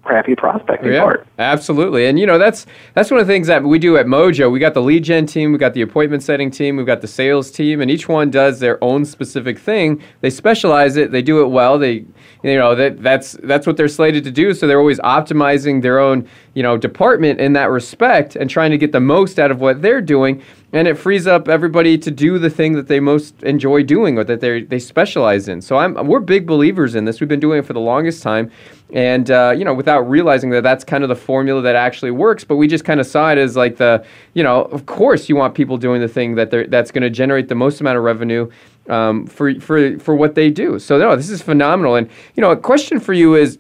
[0.06, 1.28] crappy prospecting yeah, part.
[1.40, 2.06] Absolutely.
[2.06, 4.52] And you know, that's that's one of the things that we do at Mojo.
[4.52, 7.08] We got the lead gen team, we got the appointment setting team, we've got the
[7.08, 10.02] sales team, and each one does their own specific thing.
[10.22, 11.78] They specialize it, they do it well.
[11.78, 12.06] They
[12.46, 15.98] you know, that that's that's what they're slated to do, so they're always optimizing their
[15.98, 19.62] own, you know, department in that respect and trying to get the most out of
[19.62, 20.44] what they're doing
[20.74, 24.24] and it frees up everybody to do the thing that they most enjoy doing or
[24.24, 25.62] that they they specialize in.
[25.62, 27.20] So I'm we're big believers in this.
[27.20, 28.52] We've been doing it for the longest time,
[28.92, 32.44] and uh, you know, without realizing that that's kind of the formula that actually works.
[32.44, 35.36] But we just kind of saw it as like the, you know, of course you
[35.36, 38.04] want people doing the thing that they're that's going to generate the most amount of
[38.04, 38.50] revenue.
[38.88, 41.96] Um, for for for what they do, so no, this is phenomenal.
[41.96, 43.58] And you know, a question for you is,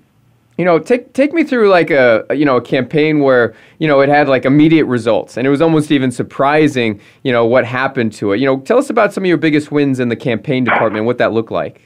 [0.57, 3.99] you know, take take me through like a you know a campaign where you know
[3.99, 8.13] it had like immediate results, and it was almost even surprising, you know, what happened
[8.13, 8.39] to it.
[8.39, 11.17] You know, tell us about some of your biggest wins in the campaign department, what
[11.17, 11.81] that looked like.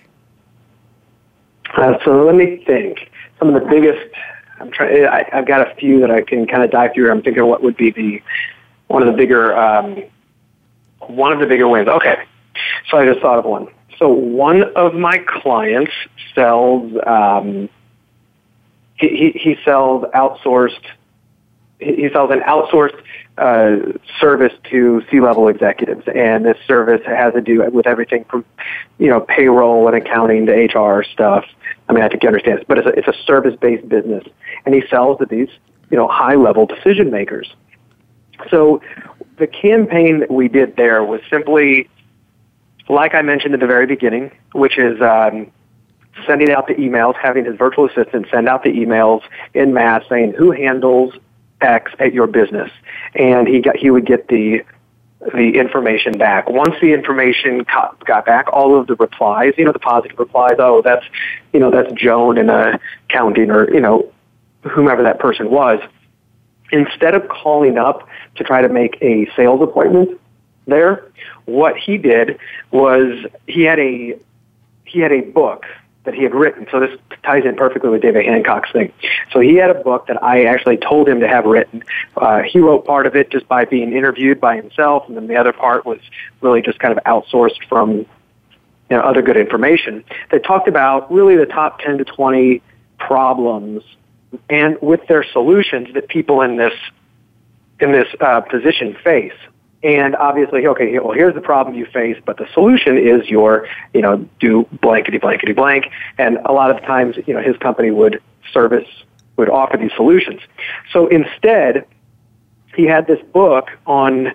[1.76, 3.10] Uh, so let me think
[3.40, 4.08] some of the biggest.
[4.60, 5.06] I'm trying.
[5.06, 7.10] I, I've got a few that I can kind of dive through.
[7.12, 8.22] I'm thinking what would be the
[8.88, 10.04] one of the bigger um,
[11.00, 11.88] one of the bigger wins.
[11.88, 12.24] Okay,
[12.92, 13.68] so I just thought of one.
[13.98, 15.92] So one of my clients
[16.36, 16.94] sells.
[17.08, 17.68] Um,
[19.00, 20.86] he, he, sells outsourced.
[21.80, 23.02] He sells an outsourced
[23.38, 28.44] uh, service to C-level executives, and this service has to do with everything from,
[28.98, 31.46] you know, payroll and accounting to HR stuff.
[31.88, 34.26] I mean, I think you understand this, but it's a, it's a service-based business,
[34.66, 35.50] and he sells to these,
[35.90, 37.54] you know, high-level decision makers.
[38.50, 38.82] So,
[39.38, 41.90] the campaign that we did there was simply,
[42.90, 45.50] like I mentioned at the very beginning, which is um,
[46.26, 49.22] sending out the emails, having his virtual assistant send out the emails
[49.54, 51.14] in mass saying who handles
[51.62, 52.72] X at your business,
[53.16, 54.64] and he got he would get the
[55.34, 56.50] the information back.
[56.50, 60.56] Once the information got, got back, all of the replies, you know, the positive replies,
[60.60, 61.06] oh, that's,
[61.52, 64.12] you know, that's Joan in accounting or, you know,
[64.62, 65.82] whomever that person was.
[66.72, 70.20] Instead of calling up to try to make a sales appointment
[70.68, 71.12] there,
[71.46, 72.40] what he did
[72.72, 74.18] was he had a,
[74.86, 75.66] he had a book
[76.06, 76.66] that he had written.
[76.72, 78.92] So this ties in perfectly with David Hancock's thing.
[79.32, 81.84] So he had a book that I actually told him to have written.
[82.16, 85.36] Uh, he wrote part of it just by being interviewed by himself, and then the
[85.36, 86.00] other part was
[86.42, 88.06] really just kind of outsourced from
[88.90, 92.62] you know, other good information that talked about really the top 10 to 20
[92.98, 93.84] problems
[94.50, 96.74] and with their solutions that people in this
[97.80, 99.34] in this uh, position face.
[99.82, 104.02] And obviously, okay, well, here's the problem you face, but the solution is your, you
[104.02, 105.90] know, do blankety blankety blank.
[106.18, 108.22] And a lot of times, you know, his company would
[108.52, 108.88] service,
[109.38, 110.42] would offer these solutions.
[110.92, 111.86] So instead,
[112.76, 114.34] he had this book on.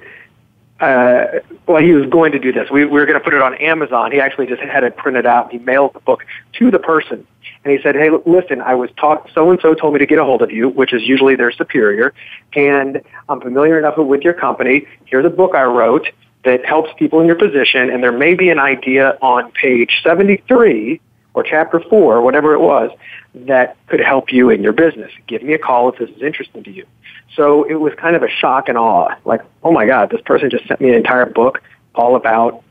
[0.80, 2.68] Uh, well, he was going to do this.
[2.68, 4.10] We, we were going to put it on Amazon.
[4.10, 5.52] He actually just had it printed out.
[5.52, 7.26] He mailed the book to the person,
[7.64, 10.18] and he said, "Hey, listen, I was taught so and so told me to get
[10.18, 12.12] a hold of you, which is usually their superior,
[12.54, 14.86] and I'm familiar enough with your company.
[15.06, 16.08] Here's a book I wrote
[16.44, 21.00] that helps people in your position, and there may be an idea on page 73
[21.34, 22.90] or chapter 4, whatever it was,
[23.34, 25.10] that could help you in your business.
[25.26, 26.86] Give me a call if this is interesting to you.
[27.34, 29.16] So it was kind of a shock and awe.
[29.24, 31.60] Like, oh my God, this person just sent me an entire book
[31.94, 32.62] all about,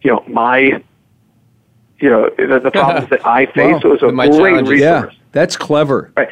[0.00, 0.82] you know, my,
[2.02, 3.72] you know, the, the problems that I face.
[3.74, 3.80] Wow.
[3.80, 4.70] So it was a My great challenges.
[4.70, 5.12] resource.
[5.14, 6.12] Yeah, that's clever.
[6.16, 6.28] Right.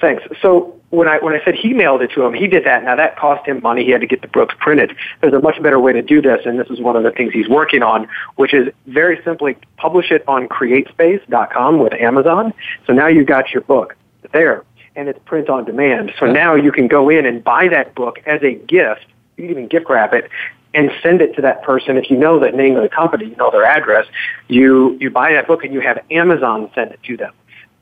[0.00, 0.24] Thanks.
[0.40, 2.82] So when I when I said he mailed it to him, he did that.
[2.82, 3.84] Now that cost him money.
[3.84, 4.96] He had to get the books printed.
[5.20, 7.32] There's a much better way to do this, and this is one of the things
[7.34, 12.54] he's working on, which is very simply publish it on CreateSpace.com with Amazon.
[12.86, 13.94] So now you've got your book
[14.32, 14.64] there,
[14.96, 16.12] and it's print on demand.
[16.18, 19.04] So now you can go in and buy that book as a gift.
[19.36, 20.30] You can even gift wrap it
[20.72, 21.96] and send it to that person.
[21.96, 24.06] If you know the name of the company, you know their address.
[24.48, 27.32] You you buy that book and you have Amazon send it to them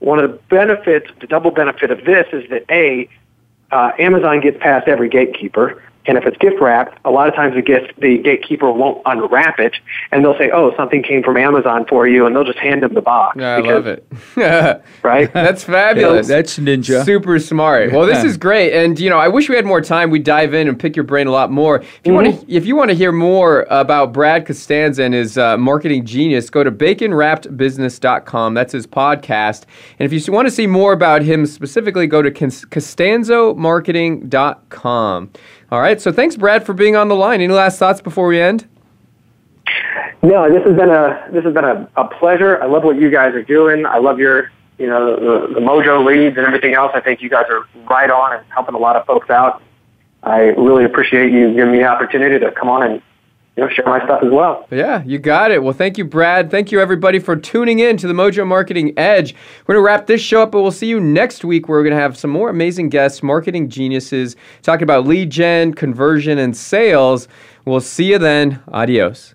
[0.01, 3.09] one of the benefits, the double benefit of this is that A,
[3.71, 5.83] uh, Amazon gets past every gatekeeper.
[6.09, 9.61] And if it's gift wrapped, a lot of times the gift, the gatekeeper won't unwrap
[9.61, 9.75] it,
[10.11, 12.95] and they'll say, "Oh, something came from Amazon for you," and they'll just hand them
[12.95, 13.37] the box.
[13.39, 14.05] Yeah, I love it.
[15.03, 15.33] Right?
[15.33, 16.27] That's fabulous.
[16.27, 17.05] That's ninja.
[17.05, 17.93] Super smart.
[17.93, 20.11] Well, this is great, and you know, I wish we had more time.
[20.11, 21.81] We'd dive in and pick your brain a lot more.
[21.81, 25.39] If you want to, if you want to hear more about Brad Costanzo and his
[25.39, 28.55] uh, marketing genius, go to baconwrappedbusiness.com.
[28.55, 29.65] That's his podcast.
[29.99, 35.31] And if you want to see more about him specifically, go to Cons- costanzomarketing.com.
[35.71, 36.01] All right.
[36.01, 37.41] So thanks, Brad, for being on the line.
[37.41, 38.67] Any last thoughts before we end?
[40.23, 42.61] No, this has been a this has been a, a pleasure.
[42.63, 43.87] I love what you guys are doing.
[43.87, 46.93] I love your you know the, the Mojo leads and everything else.
[46.95, 49.63] I think you guys are right on and helping a lot of folks out.
[50.23, 53.03] I really appreciate you giving me the opportunity to come on and
[53.59, 54.65] you know share my stuff as well.
[54.71, 55.61] Yeah, you got it.
[55.61, 56.49] Well, thank you, Brad.
[56.49, 59.35] Thank you, everybody, for tuning in to the Mojo Marketing Edge.
[59.67, 61.85] We're going to wrap this show up, but we'll see you next week where we're
[61.85, 66.57] going to have some more amazing guests, marketing geniuses, talking about lead gen, conversion, and
[66.57, 67.27] sales.
[67.65, 68.63] We'll see you then.
[68.69, 69.35] Adios.